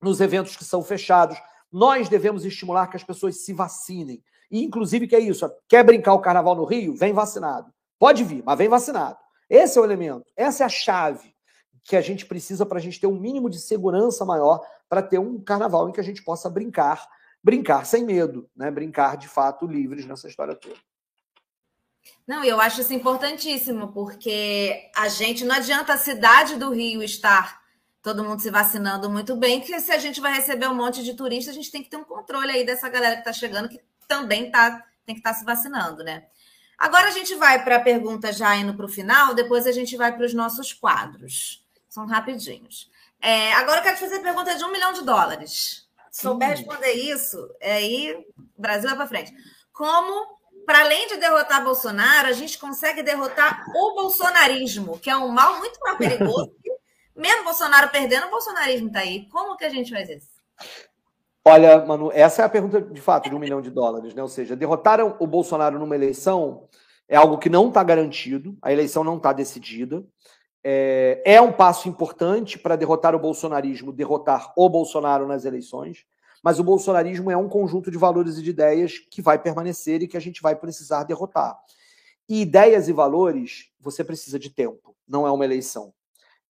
[0.00, 1.36] nos eventos que são fechados.
[1.70, 4.22] Nós devemos estimular que as pessoas se vacinem.
[4.50, 6.94] E, inclusive, que é isso: quer brincar o carnaval no Rio?
[6.94, 7.72] Vem vacinado.
[7.98, 9.18] Pode vir, mas vem vacinado.
[9.50, 11.34] Esse é o elemento, essa é a chave
[11.82, 15.18] que a gente precisa para a gente ter um mínimo de segurança maior para ter
[15.18, 17.08] um carnaval em que a gente possa brincar,
[17.42, 18.70] brincar sem medo, né?
[18.70, 20.76] Brincar de fato livres nessa história toda.
[22.26, 27.57] Não, eu acho isso importantíssimo, porque a gente não adianta a cidade do Rio estar
[28.08, 31.12] todo mundo se vacinando muito bem, que se a gente vai receber um monte de
[31.12, 33.78] turista, a gente tem que ter um controle aí dessa galera que está chegando, que
[34.06, 36.24] também tá, tem que estar tá se vacinando, né?
[36.78, 39.94] Agora a gente vai para a pergunta já indo para o final, depois a gente
[39.94, 41.62] vai para os nossos quadros.
[41.86, 42.90] São rapidinhos.
[43.20, 45.86] É, agora eu quero te fazer a pergunta de um milhão de dólares.
[46.10, 48.14] Se souber responder isso, aí
[48.56, 49.34] o Brasil vai para frente.
[49.70, 55.28] Como, para além de derrotar Bolsonaro, a gente consegue derrotar o bolsonarismo, que é um
[55.28, 56.54] mal muito mais perigoso
[57.18, 59.26] mesmo Bolsonaro perdendo, o bolsonarismo está aí.
[59.28, 60.28] Como que a gente faz isso?
[61.44, 64.22] Olha, Manu, essa é a pergunta de fato de um milhão de dólares, né?
[64.22, 66.68] Ou seja, derrotaram o Bolsonaro numa eleição
[67.08, 70.04] é algo que não está garantido, a eleição não está decidida.
[70.62, 76.04] É, é um passo importante para derrotar o bolsonarismo, derrotar o Bolsonaro nas eleições,
[76.42, 80.08] mas o bolsonarismo é um conjunto de valores e de ideias que vai permanecer e
[80.08, 81.58] que a gente vai precisar derrotar.
[82.28, 85.94] E ideias e valores, você precisa de tempo, não é uma eleição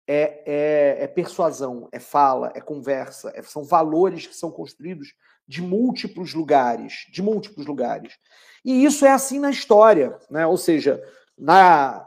[0.08, 5.12] é, é, é persuasão, é fala, é conversa, é, são valores que são construídos
[5.46, 8.14] de múltiplos lugares, de múltiplos lugares.
[8.64, 10.46] E isso é assim na história, né?
[10.46, 11.02] Ou seja,
[11.36, 12.06] na,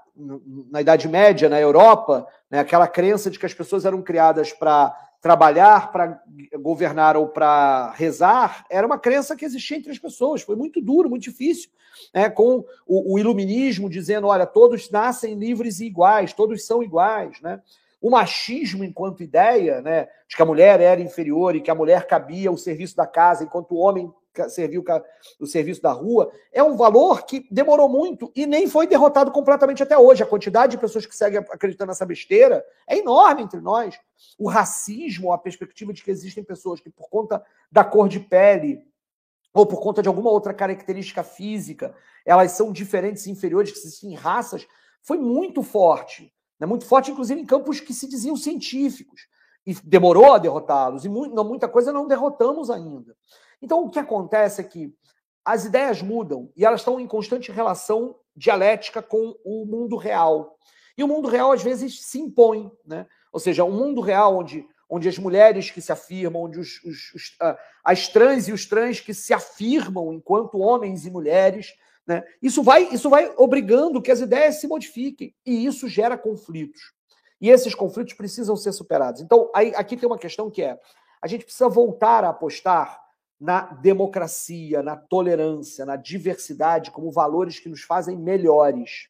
[0.71, 4.95] na Idade Média, na Europa, né, aquela crença de que as pessoas eram criadas para
[5.21, 6.19] trabalhar, para
[6.59, 10.41] governar ou para rezar, era uma crença que existia entre as pessoas.
[10.41, 11.69] Foi muito duro, muito difícil.
[12.13, 12.29] Né?
[12.31, 17.39] Com o, o iluminismo dizendo, olha, todos nascem livres e iguais, todos são iguais.
[17.41, 17.61] Né?
[18.01, 22.07] O machismo enquanto ideia, né, de que a mulher era inferior e que a mulher
[22.07, 24.11] cabia o serviço da casa enquanto o homem
[24.49, 24.83] serviu
[25.39, 29.83] o serviço da rua, é um valor que demorou muito e nem foi derrotado completamente
[29.83, 30.23] até hoje.
[30.23, 33.99] A quantidade de pessoas que seguem acreditando nessa besteira é enorme entre nós.
[34.39, 38.81] O racismo, a perspectiva de que existem pessoas que, por conta da cor de pele,
[39.53, 41.93] ou por conta de alguma outra característica física,
[42.25, 44.65] elas são diferentes e inferiores, que existem raças,
[45.01, 46.33] foi muito forte.
[46.61, 46.67] Né?
[46.67, 49.27] Muito forte, inclusive, em campos que se diziam científicos.
[49.65, 53.15] E demorou a derrotá-los, e muito, muita coisa não derrotamos ainda.
[53.61, 54.93] Então, o que acontece é que
[55.43, 60.55] as ideias mudam e elas estão em constante relação dialética com o mundo real.
[60.97, 62.71] E o mundo real, às vezes, se impõe.
[62.85, 63.07] Né?
[63.33, 67.13] Ou seja, um mundo real onde onde as mulheres que se afirmam, onde os, os,
[67.13, 67.37] os,
[67.81, 71.73] as trans e os trans que se afirmam enquanto homens e mulheres,
[72.07, 72.23] né?
[72.41, 76.93] isso, vai, isso vai obrigando que as ideias se modifiquem, e isso gera conflitos.
[77.39, 79.21] E esses conflitos precisam ser superados.
[79.21, 80.79] Então, aí, aqui tem uma questão que é:
[81.21, 83.01] a gente precisa voltar a apostar
[83.39, 89.07] na democracia, na tolerância, na diversidade como valores que nos fazem melhores.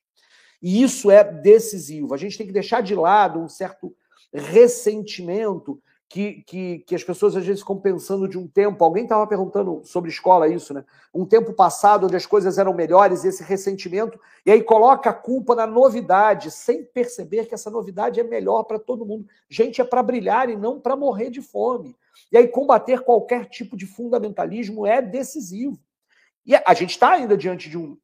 [0.62, 2.14] E isso é decisivo.
[2.14, 3.94] A gente tem que deixar de lado um certo
[4.34, 5.82] ressentimento
[6.12, 8.84] que, que, que as pessoas às vezes ficam pensando de um tempo.
[8.84, 10.84] Alguém estava perguntando sobre escola isso, né?
[11.14, 15.56] Um tempo passado onde as coisas eram melhores, esse ressentimento, e aí coloca a culpa
[15.56, 19.26] na novidade, sem perceber que essa novidade é melhor para todo mundo.
[19.50, 21.96] Gente, é para brilhar e não para morrer de fome.
[22.30, 25.80] E aí combater qualquer tipo de fundamentalismo é decisivo.
[26.46, 27.98] E a gente está ainda diante de um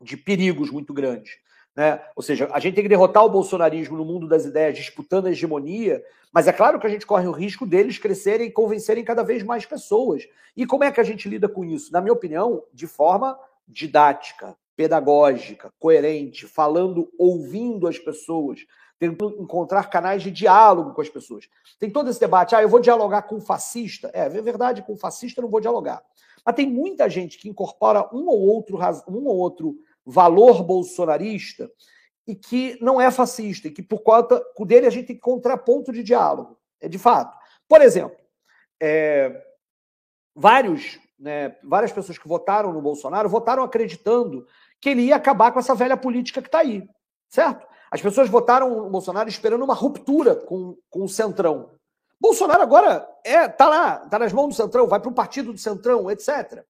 [0.00, 1.38] de perigos muito grandes.
[1.78, 2.02] Né?
[2.16, 5.30] Ou seja, a gente tem que derrotar o bolsonarismo no mundo das ideias, disputando a
[5.30, 6.02] hegemonia,
[6.32, 9.44] mas é claro que a gente corre o risco deles crescerem e convencerem cada vez
[9.44, 10.26] mais pessoas.
[10.56, 11.92] E como é que a gente lida com isso?
[11.92, 18.66] Na minha opinião, de forma didática, pedagógica, coerente, falando, ouvindo as pessoas,
[18.98, 21.48] tentando encontrar canais de diálogo com as pessoas.
[21.78, 24.10] Tem todo esse debate, ah, eu vou dialogar com fascista.
[24.12, 26.02] É, é verdade, com fascista eu não vou dialogar.
[26.44, 29.76] Mas tem muita gente que incorpora um ou outro, um ou outro
[30.08, 31.70] valor bolsonarista
[32.26, 36.02] e que não é fascista, e que por conta dele a gente tem contraponto de
[36.02, 36.58] diálogo.
[36.80, 37.36] É de fato.
[37.66, 38.16] Por exemplo,
[38.80, 39.44] é,
[40.34, 44.46] vários, né, várias pessoas que votaram no Bolsonaro votaram acreditando
[44.80, 46.88] que ele ia acabar com essa velha política que está aí,
[47.28, 47.66] certo?
[47.90, 51.70] As pessoas votaram no Bolsonaro esperando uma ruptura com, com o Centrão.
[52.20, 55.58] Bolsonaro agora é tá lá, tá nas mãos do Centrão, vai para o partido do
[55.58, 56.64] Centrão, etc.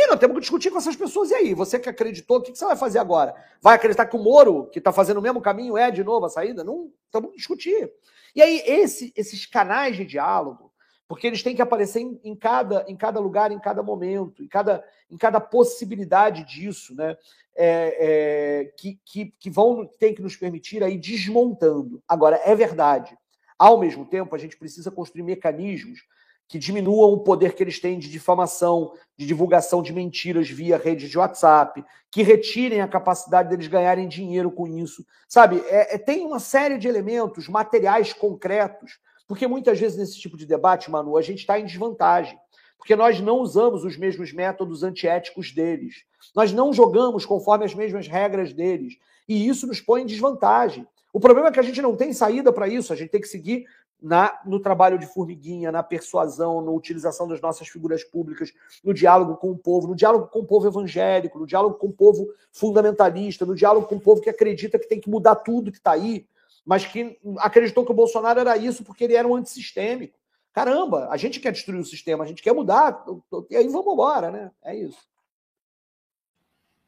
[0.00, 1.32] E nós temos que discutir com essas pessoas.
[1.32, 3.34] E aí, você que acreditou, o que você vai fazer agora?
[3.60, 6.30] Vai acreditar que o Moro, que está fazendo o mesmo caminho, é de novo a
[6.30, 6.62] saída?
[6.62, 7.90] Não, estamos discutir.
[8.32, 10.72] E aí, esse, esses canais de diálogo,
[11.08, 14.46] porque eles têm que aparecer em, em, cada, em cada lugar, em cada momento, em
[14.46, 17.16] cada, em cada possibilidade disso, né?
[17.60, 22.00] É, é, que, que, que vão tem que nos permitir aí desmontando.
[22.06, 23.18] Agora, é verdade.
[23.58, 26.04] Ao mesmo tempo, a gente precisa construir mecanismos
[26.48, 31.06] que diminuam o poder que eles têm de difamação, de divulgação de mentiras via rede
[31.06, 35.04] de WhatsApp, que retirem a capacidade deles ganharem dinheiro com isso.
[35.28, 40.38] Sabe, é, é, tem uma série de elementos materiais concretos, porque muitas vezes nesse tipo
[40.38, 42.38] de debate, Manu, a gente está em desvantagem,
[42.78, 48.08] porque nós não usamos os mesmos métodos antiéticos deles, nós não jogamos conforme as mesmas
[48.08, 48.94] regras deles,
[49.28, 50.86] e isso nos põe em desvantagem.
[51.12, 53.28] O problema é que a gente não tem saída para isso, a gente tem que
[53.28, 53.66] seguir
[54.00, 59.36] na, no trabalho de formiguinha, na persuasão, na utilização das nossas figuras públicas, no diálogo
[59.36, 63.44] com o povo, no diálogo com o povo evangélico, no diálogo com o povo fundamentalista,
[63.44, 66.26] no diálogo com o povo que acredita que tem que mudar tudo que está aí,
[66.64, 70.16] mas que acreditou que o Bolsonaro era isso porque ele era um antissistêmico.
[70.52, 73.04] Caramba, a gente quer destruir o sistema, a gente quer mudar,
[73.50, 74.50] e aí vamos embora, né?
[74.62, 74.98] É isso.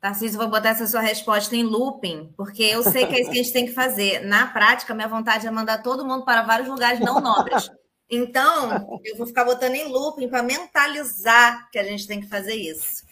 [0.01, 3.39] Tarcísio, vou botar essa sua resposta em looping, porque eu sei que é isso que
[3.39, 4.21] a gente tem que fazer.
[4.21, 7.71] Na prática, minha vontade é mandar todo mundo para vários lugares não nobres.
[8.11, 12.55] Então, eu vou ficar botando em looping para mentalizar que a gente tem que fazer
[12.55, 13.05] isso.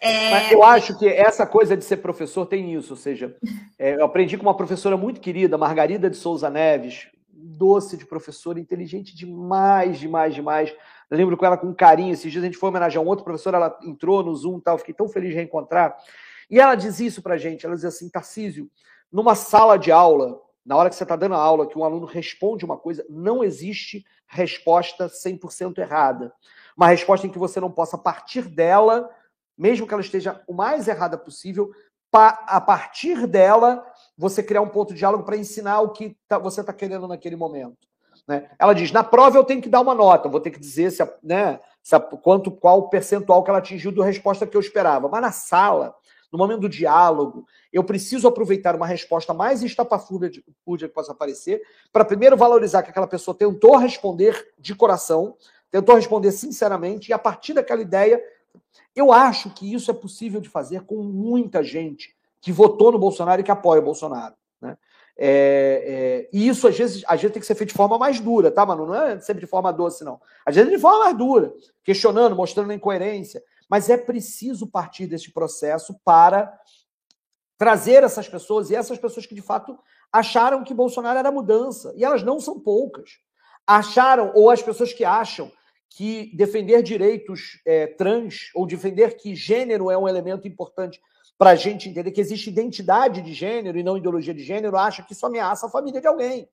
[0.00, 0.54] É...
[0.54, 3.36] Eu acho que essa coisa de ser professor tem isso, ou seja,
[3.78, 8.60] é, eu aprendi com uma professora muito querida, Margarida de Souza Neves, doce de professora,
[8.60, 10.72] inteligente demais, demais, demais.
[11.10, 12.12] Lembro com ela com carinho.
[12.12, 14.78] Esses dias a gente foi homenagear um outro professor, ela entrou no Zoom tal.
[14.78, 15.96] Fiquei tão feliz de reencontrar.
[16.50, 17.64] E ela diz isso pra gente.
[17.64, 18.70] Ela diz assim: Tarcísio,
[19.10, 22.06] numa sala de aula, na hora que você está dando a aula, que um aluno
[22.06, 26.32] responde uma coisa, não existe resposta 100% errada.
[26.76, 29.08] Uma resposta em que você não possa partir dela,
[29.56, 31.70] mesmo que ela esteja o mais errada possível,
[32.12, 33.84] a partir dela,
[34.16, 37.34] você criar um ponto de diálogo para ensinar o que tá, você está querendo naquele
[37.34, 37.88] momento.
[38.26, 38.48] Né?
[38.58, 41.06] Ela diz: na prova eu tenho que dar uma nota, vou ter que dizer se,
[41.22, 45.08] né, se quanto, qual percentual que ela atingiu da resposta que eu esperava.
[45.08, 45.94] Mas na sala,
[46.32, 50.42] no momento do diálogo, eu preciso aproveitar uma resposta mais estapafúrdia
[50.78, 51.62] que possa aparecer,
[51.92, 55.36] para primeiro valorizar que aquela pessoa tentou responder de coração,
[55.70, 58.22] tentou responder sinceramente, e a partir daquela ideia,
[58.96, 63.40] eu acho que isso é possível de fazer com muita gente que votou no Bolsonaro
[63.40, 64.34] e que apoia o Bolsonaro.
[65.16, 68.18] É, é, e isso, às vezes, às vezes tem que ser feito de forma mais
[68.20, 68.86] dura, tá, Manu?
[68.86, 70.20] Não é sempre de forma doce, não.
[70.44, 71.54] Às vezes de forma mais dura,
[71.84, 73.42] questionando, mostrando a incoerência.
[73.68, 76.58] Mas é preciso partir desse processo para
[77.56, 79.78] trazer essas pessoas, e essas pessoas que de fato
[80.12, 83.18] acharam que Bolsonaro era mudança, e elas não são poucas.
[83.66, 85.50] Acharam, ou as pessoas que acham
[85.88, 91.00] que defender direitos é, trans, ou defender que gênero é um elemento importante
[91.36, 95.02] para a gente entender que existe identidade de gênero e não ideologia de gênero, acha
[95.02, 96.48] que isso ameaça a família de alguém.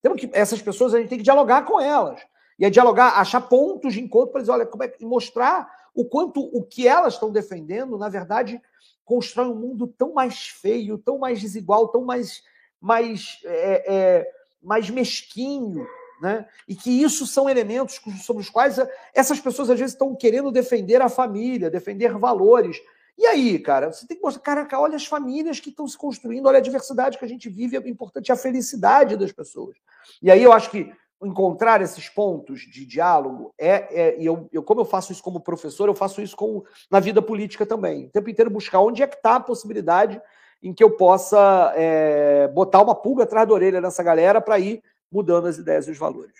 [0.00, 2.20] Temos que essas pessoas a gente tem que dialogar com elas.
[2.58, 6.04] E é dialogar, achar pontos de encontro para dizer, olha, como é que mostrar o
[6.04, 8.60] quanto o que elas estão defendendo, na verdade,
[9.04, 12.42] constrói um mundo tão mais feio, tão mais desigual, tão mais
[12.80, 15.86] mais é, é, mais mesquinho,
[16.20, 16.46] né?
[16.66, 18.76] E que isso são elementos sobre os quais
[19.14, 22.80] essas pessoas às vezes estão querendo defender a família, defender valores.
[23.18, 26.46] E aí, cara, você tem que mostrar, caraca, olha as famílias que estão se construindo,
[26.46, 29.76] olha a diversidade que a gente vive, é importante a felicidade das pessoas.
[30.20, 30.92] E aí eu acho que
[31.22, 35.40] encontrar esses pontos de diálogo é, é e eu, eu, como eu faço isso como
[35.40, 38.06] professor, eu faço isso com, na vida política também.
[38.06, 40.20] O tempo inteiro buscar onde é que está a possibilidade
[40.62, 44.82] em que eu possa é, botar uma pulga atrás da orelha nessa galera para ir
[45.10, 46.34] mudando as ideias e os valores.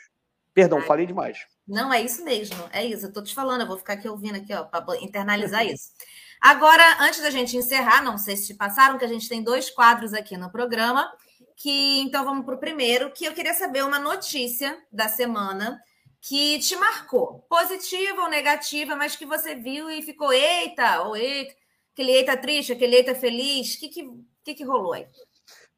[0.54, 1.46] Perdão, Ai, falei demais.
[1.66, 3.06] Não, é isso mesmo, é isso.
[3.06, 5.90] Eu estou te falando, eu vou ficar aqui ouvindo aqui, ó, para internalizar isso.
[6.42, 9.70] Agora, antes da gente encerrar, não sei se te passaram, que a gente tem dois
[9.70, 11.08] quadros aqui no programa,
[11.56, 15.80] que então vamos para o primeiro, que eu queria saber uma notícia da semana
[16.20, 21.54] que te marcou, positiva ou negativa, mas que você viu e ficou eita, ou eita,
[21.92, 24.10] aquele eita triste, aquele eita feliz, o que, que,
[24.44, 25.06] que, que rolou aí?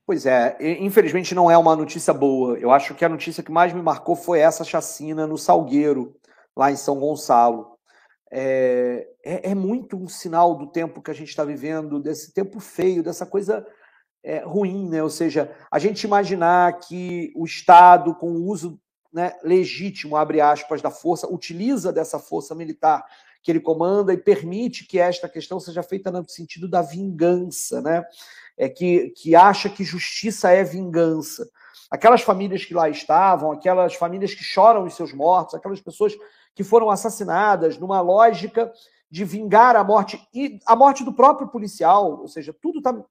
[0.07, 2.59] Pois é, infelizmente não é uma notícia boa.
[2.59, 6.17] Eu acho que a notícia que mais me marcou foi essa chacina no Salgueiro,
[6.57, 7.74] lá em São Gonçalo
[8.31, 12.59] é, é, é, muito um sinal do tempo que a gente está vivendo, desse tempo
[12.59, 13.67] feio, dessa coisa
[14.23, 15.03] é, ruim, né?
[15.03, 18.81] Ou seja, a gente imaginar que o Estado, com o uso
[19.13, 23.05] né, legítimo, abre aspas, da força, utiliza dessa força militar
[23.43, 28.03] que ele comanda e permite que esta questão seja feita no sentido da vingança, né?
[28.57, 31.49] É que, que acha que justiça é vingança.
[31.91, 36.17] Aquelas famílias que lá estavam, aquelas famílias que choram os seus mortos, aquelas pessoas
[36.55, 38.73] que foram assassinadas numa lógica
[39.11, 43.05] de vingar a morte e a morte do próprio policial, ou seja, tudo está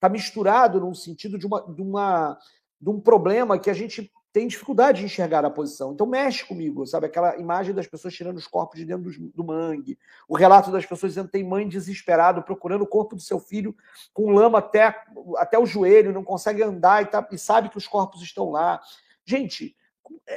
[0.00, 2.38] tá misturado num sentido de, uma, de, uma,
[2.80, 5.92] de um problema que a gente tem dificuldade de enxergar a posição.
[5.92, 7.06] Então mexe comigo, sabe?
[7.06, 9.96] Aquela imagem das pessoas tirando os corpos de dentro do, do mangue,
[10.28, 13.76] o relato das pessoas dizendo tem mãe desesperada procurando o corpo do seu filho
[14.12, 15.04] com lama até,
[15.36, 18.80] até o joelho, não consegue andar e, tá, e sabe que os corpos estão lá.
[19.24, 19.76] Gente,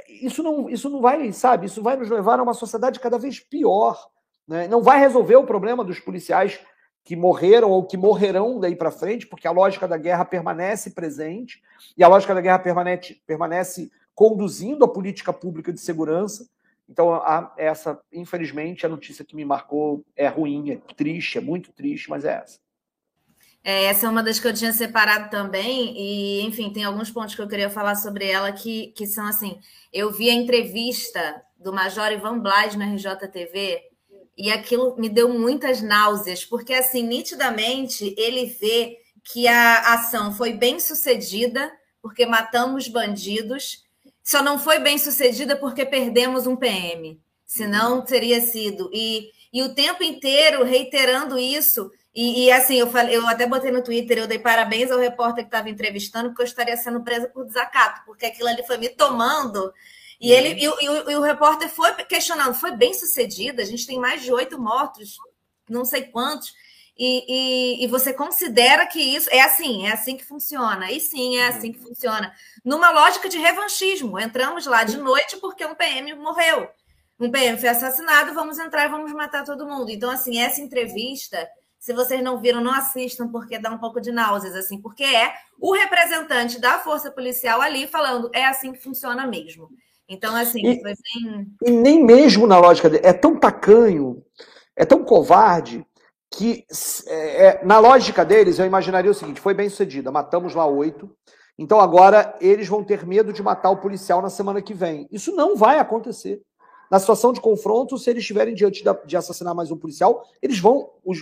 [0.08, 3.40] isso não, isso não vai, sabe, isso vai nos levar a uma sociedade cada vez
[3.40, 4.10] pior.
[4.48, 4.68] Né?
[4.68, 6.60] Não vai resolver o problema dos policiais
[7.04, 11.62] que morreram ou que morrerão daí para frente, porque a lógica da guerra permanece presente
[11.98, 16.50] e a lógica da guerra permanece, permanece conduzindo a política pública de segurança.
[16.90, 21.72] Então, a, essa, infelizmente, a notícia que me marcou é ruim, é triste, é muito
[21.72, 22.60] triste, mas é essa.
[23.64, 27.36] É, essa é uma das que eu tinha separado também, e enfim, tem alguns pontos
[27.36, 29.60] que eu queria falar sobre ela que, que são assim.
[29.92, 33.82] Eu vi a entrevista do Major Ivan Blas no RJTV
[34.38, 40.54] e aquilo me deu muitas náuseas, porque assim, nitidamente ele vê que a ação foi
[40.54, 43.84] bem sucedida, porque matamos bandidos,
[44.24, 47.20] só não foi bem sucedida porque perdemos um PM.
[47.46, 48.90] Senão teria sido.
[48.94, 51.90] E, e o tempo inteiro reiterando isso
[52.20, 55.44] e, e, assim, eu falei, eu até botei no Twitter, eu dei parabéns ao repórter
[55.44, 58.90] que estava entrevistando, porque eu estaria sendo presa por desacato, porque aquilo ali foi me
[58.90, 59.72] tomando.
[60.20, 64.00] E ele e, e, e, o repórter foi questionando, foi bem sucedido, a gente tem
[64.00, 65.20] mais de oito mortos,
[65.70, 66.56] não sei quantos.
[66.98, 70.92] E, e, você considera que isso é assim, é assim que funciona.
[70.92, 72.34] E sim, é assim que funciona.
[72.66, 74.20] Numa lógica de revanchismo.
[74.20, 76.68] Entramos lá de noite porque um PM morreu.
[77.20, 79.92] Um PM foi assassinado, vamos entrar e vamos matar todo mundo.
[79.92, 81.48] Então, assim, essa entrevista
[81.88, 85.32] se vocês não viram, não assistam, porque dá um pouco de náuseas, assim, porque é
[85.58, 89.70] o representante da força policial ali falando, é assim que funciona mesmo.
[90.06, 91.48] Então, assim, e, foi bem.
[91.64, 94.22] E nem mesmo na lógica dele, é tão tacanho,
[94.76, 95.88] é tão covarde,
[96.30, 96.66] que
[97.08, 101.10] é, é, na lógica deles, eu imaginaria o seguinte: foi bem sucedida, matamos lá oito,
[101.58, 105.08] então agora eles vão ter medo de matar o policial na semana que vem.
[105.10, 106.42] Isso não vai acontecer.
[106.90, 110.90] Na situação de confronto, se eles estiverem diante de assassinar mais um policial, eles vão
[111.04, 111.20] os,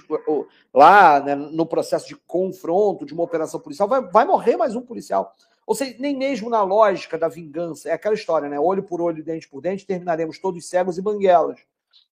[0.74, 4.82] lá né, no processo de confronto, de uma operação policial, vai, vai morrer mais um
[4.82, 5.36] policial.
[5.66, 8.60] Ou seja, nem mesmo na lógica da vingança, é aquela história, né?
[8.60, 11.60] Olho por olho, dente por dente, terminaremos todos cegos e banguelas.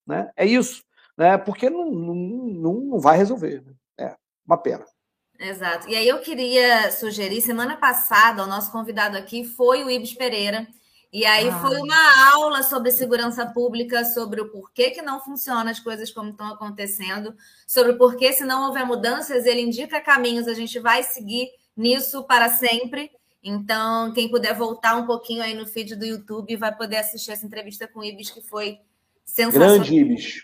[0.04, 0.30] Né?
[0.36, 0.82] É isso,
[1.16, 1.38] né?
[1.38, 3.62] Porque não, não, não vai resolver.
[3.64, 3.72] Né?
[3.96, 4.84] É uma pena.
[5.38, 5.88] Exato.
[5.88, 10.66] E aí eu queria sugerir, semana passada, o nosso convidado aqui foi o Ibis Pereira,
[11.14, 11.60] e aí ah.
[11.60, 16.30] foi uma aula sobre segurança pública, sobre o porquê que não funcionam as coisas como
[16.30, 17.32] estão acontecendo,
[17.68, 22.24] sobre o porquê, se não houver mudanças, ele indica caminhos, a gente vai seguir nisso
[22.24, 23.12] para sempre.
[23.44, 27.46] Então, quem puder voltar um pouquinho aí no feed do YouTube vai poder assistir essa
[27.46, 28.80] entrevista com o Ibis, que foi
[29.24, 29.68] sensacional.
[29.68, 30.42] Grande Ibis.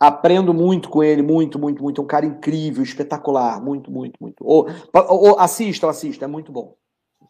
[0.00, 2.00] Aprendo muito com ele, muito, muito, muito.
[2.00, 3.62] É um cara incrível, espetacular.
[3.62, 4.44] Muito, muito, muito.
[4.44, 6.74] Ou, ou, assistam, assistam, é muito bom.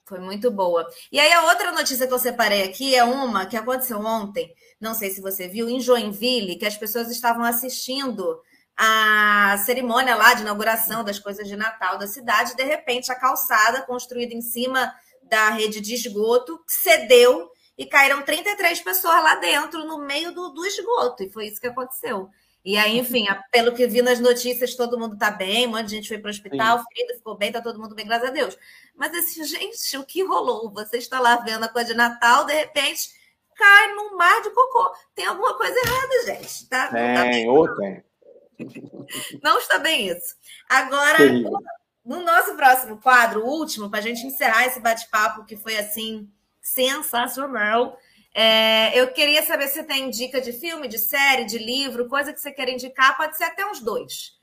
[0.09, 0.89] Foi muito boa.
[1.13, 4.95] E aí, a outra notícia que eu separei aqui é uma que aconteceu ontem, não
[4.95, 8.41] sei se você viu, em Joinville, que as pessoas estavam assistindo
[8.75, 12.57] a cerimônia lá de inauguração das coisas de Natal da cidade.
[12.57, 14.95] De repente, a calçada construída em cima
[15.25, 20.65] da rede de esgoto cedeu e caíram 33 pessoas lá dentro, no meio do, do
[20.65, 21.23] esgoto.
[21.23, 22.31] E foi isso que aconteceu.
[22.65, 25.97] E aí, enfim, pelo que vi nas notícias, todo mundo está bem, um monte de
[25.97, 28.59] gente foi para o hospital, ferido, ficou bem, está todo mundo bem, graças a Deus.
[28.95, 30.71] Mas assim, gente, o que rolou?
[30.73, 33.17] Você está lá vendo a coisa de Natal, de repente
[33.55, 34.93] cai num mar de cocô.
[35.15, 36.69] Tem alguma coisa errada, gente.
[36.69, 36.89] Tá?
[36.89, 38.05] Tem, tá ou tem.
[39.43, 40.37] Não está bem isso.
[40.69, 41.19] Agora,
[42.05, 46.31] no nosso próximo quadro, o último, para a gente encerrar esse bate-papo que foi assim
[46.61, 47.99] sensacional.
[48.35, 52.41] É, eu queria saber se tem dica de filme, de série, de livro, coisa que
[52.41, 54.39] você quer indicar, pode ser até uns dois.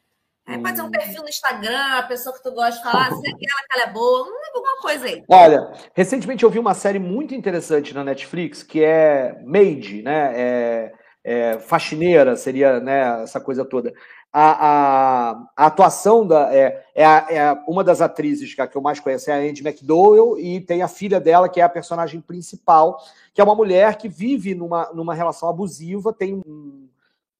[0.47, 0.91] Aí pode ser um hum.
[0.91, 3.91] perfil no Instagram, a pessoa que tu gosta de falar, se aquela que ela é
[3.91, 5.23] boa, alguma coisa aí.
[5.27, 10.33] Olha, recentemente eu vi uma série muito interessante na Netflix, que é Made, né?
[10.35, 13.91] É, é, faxineira, seria né, essa coisa toda
[14.37, 16.53] a, a, a atuação da.
[16.53, 19.65] É, é, a, é, uma das atrizes que, que eu mais conheço é a Andy
[19.65, 23.01] McDowell, e tem a filha dela, que é a personagem principal,
[23.33, 26.89] que é uma mulher que vive numa, numa relação abusiva, tem um,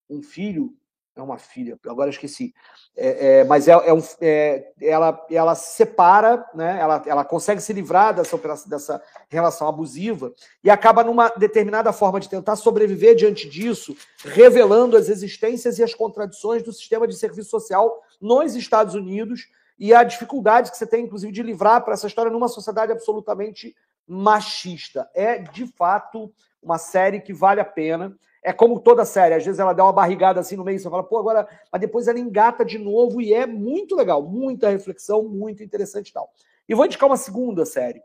[0.10, 0.74] um filho
[1.16, 2.54] é uma filha, agora esqueci.
[2.96, 6.78] É, é, mas é, é um, é, ela, ela se separa, né?
[6.80, 8.38] ela, ela consegue se livrar dessa,
[8.68, 15.08] dessa relação abusiva e acaba numa determinada forma de tentar sobreviver diante disso, revelando as
[15.08, 20.72] existências e as contradições do sistema de serviço social nos Estados Unidos e a dificuldade
[20.72, 23.76] que você tem, inclusive, de livrar para essa história numa sociedade absolutamente
[24.08, 25.10] machista.
[25.14, 28.18] É, de fato, uma série que vale a pena.
[28.46, 31.04] É como toda série, às vezes ela dá uma barrigada assim no meio, você fala,
[31.04, 31.50] pô, agora.
[31.72, 36.14] Mas depois ela engata de novo e é muito legal, muita reflexão, muito interessante e
[36.14, 36.30] tal.
[36.70, 38.04] E vou indicar uma segunda série.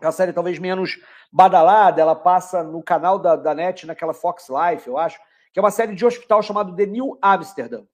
[0.00, 0.98] É uma série talvez menos
[1.30, 5.20] badalada, ela passa no canal da, da NET, naquela Fox Life, eu acho,
[5.52, 7.86] que é uma série de hospital chamado The New Amsterdam.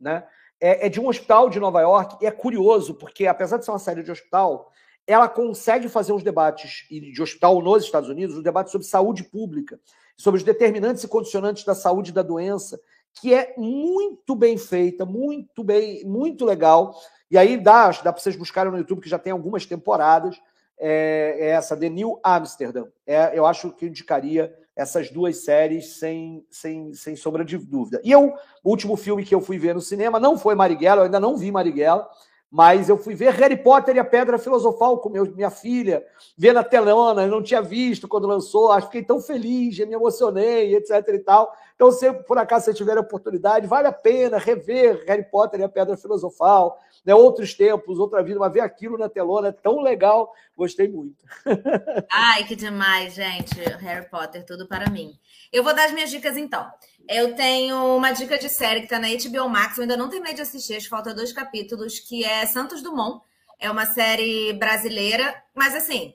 [0.00, 0.26] Né?
[0.58, 3.72] É, é de um hospital de Nova York, e é curioso, porque apesar de ser
[3.72, 4.72] uma série de hospital,
[5.06, 9.78] ela consegue fazer uns debates de hospital nos Estados Unidos, um debate sobre saúde pública
[10.20, 12.78] sobre os determinantes e condicionantes da saúde e da doença,
[13.14, 16.94] que é muito bem feita, muito bem, muito legal.
[17.30, 20.38] E aí dá, dá para vocês buscarem no YouTube, que já tem algumas temporadas.
[20.78, 22.88] É, é essa, The New Amsterdam.
[23.06, 27.98] É, eu acho que eu indicaria essas duas séries sem, sem, sem sombra de dúvida.
[28.04, 31.04] E eu, o último filme que eu fui ver no cinema não foi Marighella, eu
[31.06, 32.06] ainda não vi Marighella,
[32.50, 36.04] mas eu fui ver Harry Potter e a Pedra Filosofal com meu, minha filha,
[36.36, 39.94] ver na telona, eu não tinha visto quando lançou, acho que fiquei tão feliz, me
[39.94, 41.54] emocionei, etc e tal.
[41.76, 45.62] Então, se por acaso você tiver a oportunidade, vale a pena rever Harry Potter e
[45.62, 47.14] a Pedra Filosofal, né?
[47.14, 51.24] outros tempos, outra vida, mas ver aquilo na telona é tão legal, gostei muito.
[52.10, 53.58] Ai, que demais, gente.
[53.78, 55.12] Harry Potter, tudo para mim.
[55.52, 56.70] Eu vou dar as minhas dicas então.
[57.08, 60.34] Eu tenho uma dica de série que está na HBO Max, eu ainda não terminei
[60.34, 63.22] de assistir, acho que falta dois capítulos, que é Santos Dumont.
[63.58, 66.14] É uma série brasileira, mas assim,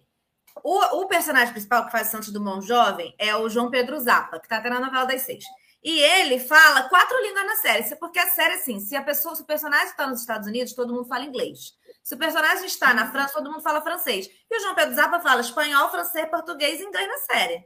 [0.64, 4.46] o, o personagem principal que faz Santos Dumont jovem é o João Pedro Zappa, que
[4.46, 5.44] está até na novela das seis.
[5.86, 9.44] E ele fala quatro línguas na série, porque a série, assim, se a pessoa, se
[9.44, 11.76] o personagem está nos Estados Unidos, todo mundo fala inglês.
[12.04, 14.28] Se o personagem está na França, todo mundo fala francês.
[14.28, 17.64] E o João Pedro Zappa fala espanhol, francês, português e inglês na série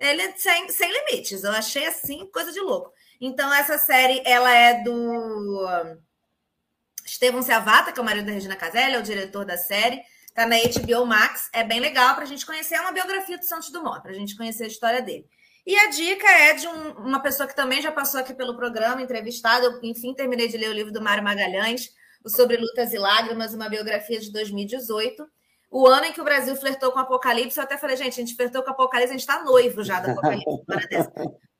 [0.00, 1.44] ele é sem, sem limites.
[1.44, 2.90] Eu achei assim, coisa de louco.
[3.20, 5.98] Então, essa série, ela é do
[7.04, 10.00] Estevão Seavata, que é o marido da Regina Casella, é o diretor da série.
[10.34, 11.50] Tá na HBO Max.
[11.52, 12.76] É bem legal para a gente conhecer.
[12.76, 15.28] É uma biografia do Santos Dumont, para a gente conhecer a história dele.
[15.66, 19.02] E a dica é de um, uma pessoa que também já passou aqui pelo programa,
[19.02, 19.78] entrevistada.
[19.82, 21.90] Enfim, terminei de ler o livro do Mário Magalhães,
[22.24, 25.26] o Sobre Lutas e Lágrimas, uma biografia de 2018
[25.70, 28.24] o ano em que o Brasil flertou com o Apocalipse, eu até falei, gente, a
[28.24, 31.08] gente flertou com o Apocalipse, a gente está noivo já do Apocalipse.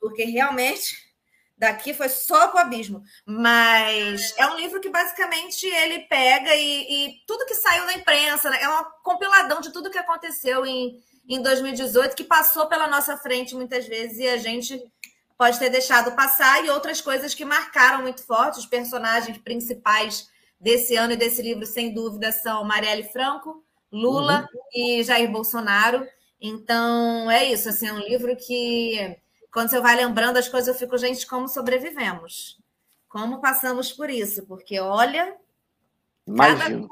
[0.00, 1.08] porque realmente
[1.56, 3.02] daqui foi só para o abismo.
[3.24, 8.50] Mas é um livro que basicamente ele pega e, e tudo que saiu na imprensa,
[8.50, 8.60] né?
[8.60, 10.98] é uma compiladão de tudo que aconteceu em,
[11.34, 14.82] em 2018, que passou pela nossa frente muitas vezes e a gente
[15.38, 18.58] pode ter deixado passar, e outras coisas que marcaram muito forte.
[18.58, 20.28] Os personagens principais
[20.60, 24.60] desse ano e desse livro, sem dúvida, são Marielle Franco, Lula uhum.
[24.74, 26.06] e Jair Bolsonaro.
[26.40, 27.68] Então, é isso.
[27.68, 29.16] Assim, é um livro que
[29.52, 32.58] quando você vai lembrando as coisas, eu fico, gente, como sobrevivemos?
[33.08, 34.44] Como passamos por isso?
[34.46, 35.34] Porque, olha,
[36.26, 36.88] Imagino.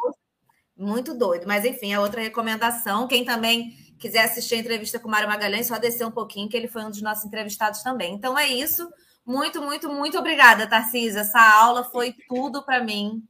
[0.77, 1.45] muito doido.
[1.47, 3.07] Mas, enfim, é outra recomendação.
[3.07, 6.57] Quem também quiser assistir a entrevista com o Mário Magalhães, só descer um pouquinho, que
[6.57, 8.15] ele foi um dos nossos entrevistados também.
[8.15, 8.89] Então, é isso.
[9.27, 11.21] Muito, muito, muito obrigada, Tarcísio.
[11.21, 13.23] Essa aula foi tudo para mim.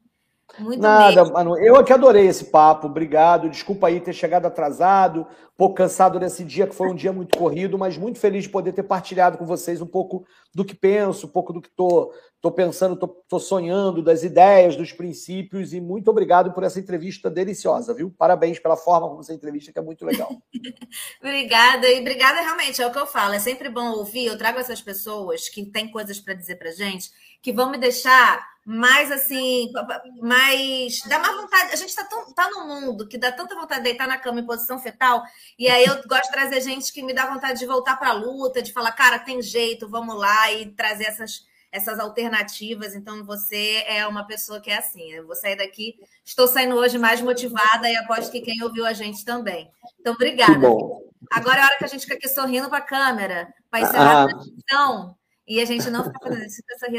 [0.58, 1.34] Muito Nada, mesmo.
[1.34, 1.58] mano.
[1.58, 2.86] Eu é que adorei esse papo.
[2.86, 3.50] Obrigado.
[3.50, 7.38] Desculpa aí ter chegado atrasado, um pouco cansado nesse dia, que foi um dia muito
[7.38, 11.26] corrido, mas muito feliz de poder ter partilhado com vocês um pouco do que penso,
[11.26, 15.72] um pouco do que tô, tô pensando, tô, tô sonhando, das ideias, dos princípios.
[15.72, 18.12] E muito obrigado por essa entrevista deliciosa, viu?
[18.16, 20.30] Parabéns pela forma como você entrevista, que é muito legal.
[21.22, 21.88] obrigada.
[21.88, 23.34] E obrigada realmente, é o que eu falo.
[23.34, 24.26] É sempre bom ouvir.
[24.26, 28.57] Eu trago essas pessoas que têm coisas para dizer pra gente, que vão me deixar
[28.70, 29.72] mais assim,
[30.20, 31.00] mais.
[31.08, 31.72] dá mais vontade.
[31.72, 34.46] A gente está tá num mundo que dá tanta vontade de deitar na cama em
[34.46, 35.22] posição fetal,
[35.58, 38.12] e aí eu gosto de trazer gente que me dá vontade de voltar para a
[38.12, 42.94] luta, de falar, cara, tem jeito, vamos lá, e trazer essas, essas alternativas.
[42.94, 45.12] Então, você é uma pessoa que é assim.
[45.12, 48.92] Eu vou sair daqui, estou saindo hoje mais motivada e aposto que quem ouviu a
[48.92, 49.70] gente também.
[49.98, 50.68] Então, obrigada.
[51.32, 54.12] Agora é a hora que a gente fica aqui sorrindo para a câmera, para encerrar
[54.12, 54.24] ah.
[54.24, 56.90] a transmissão, e a gente não fica fazendo isso, essa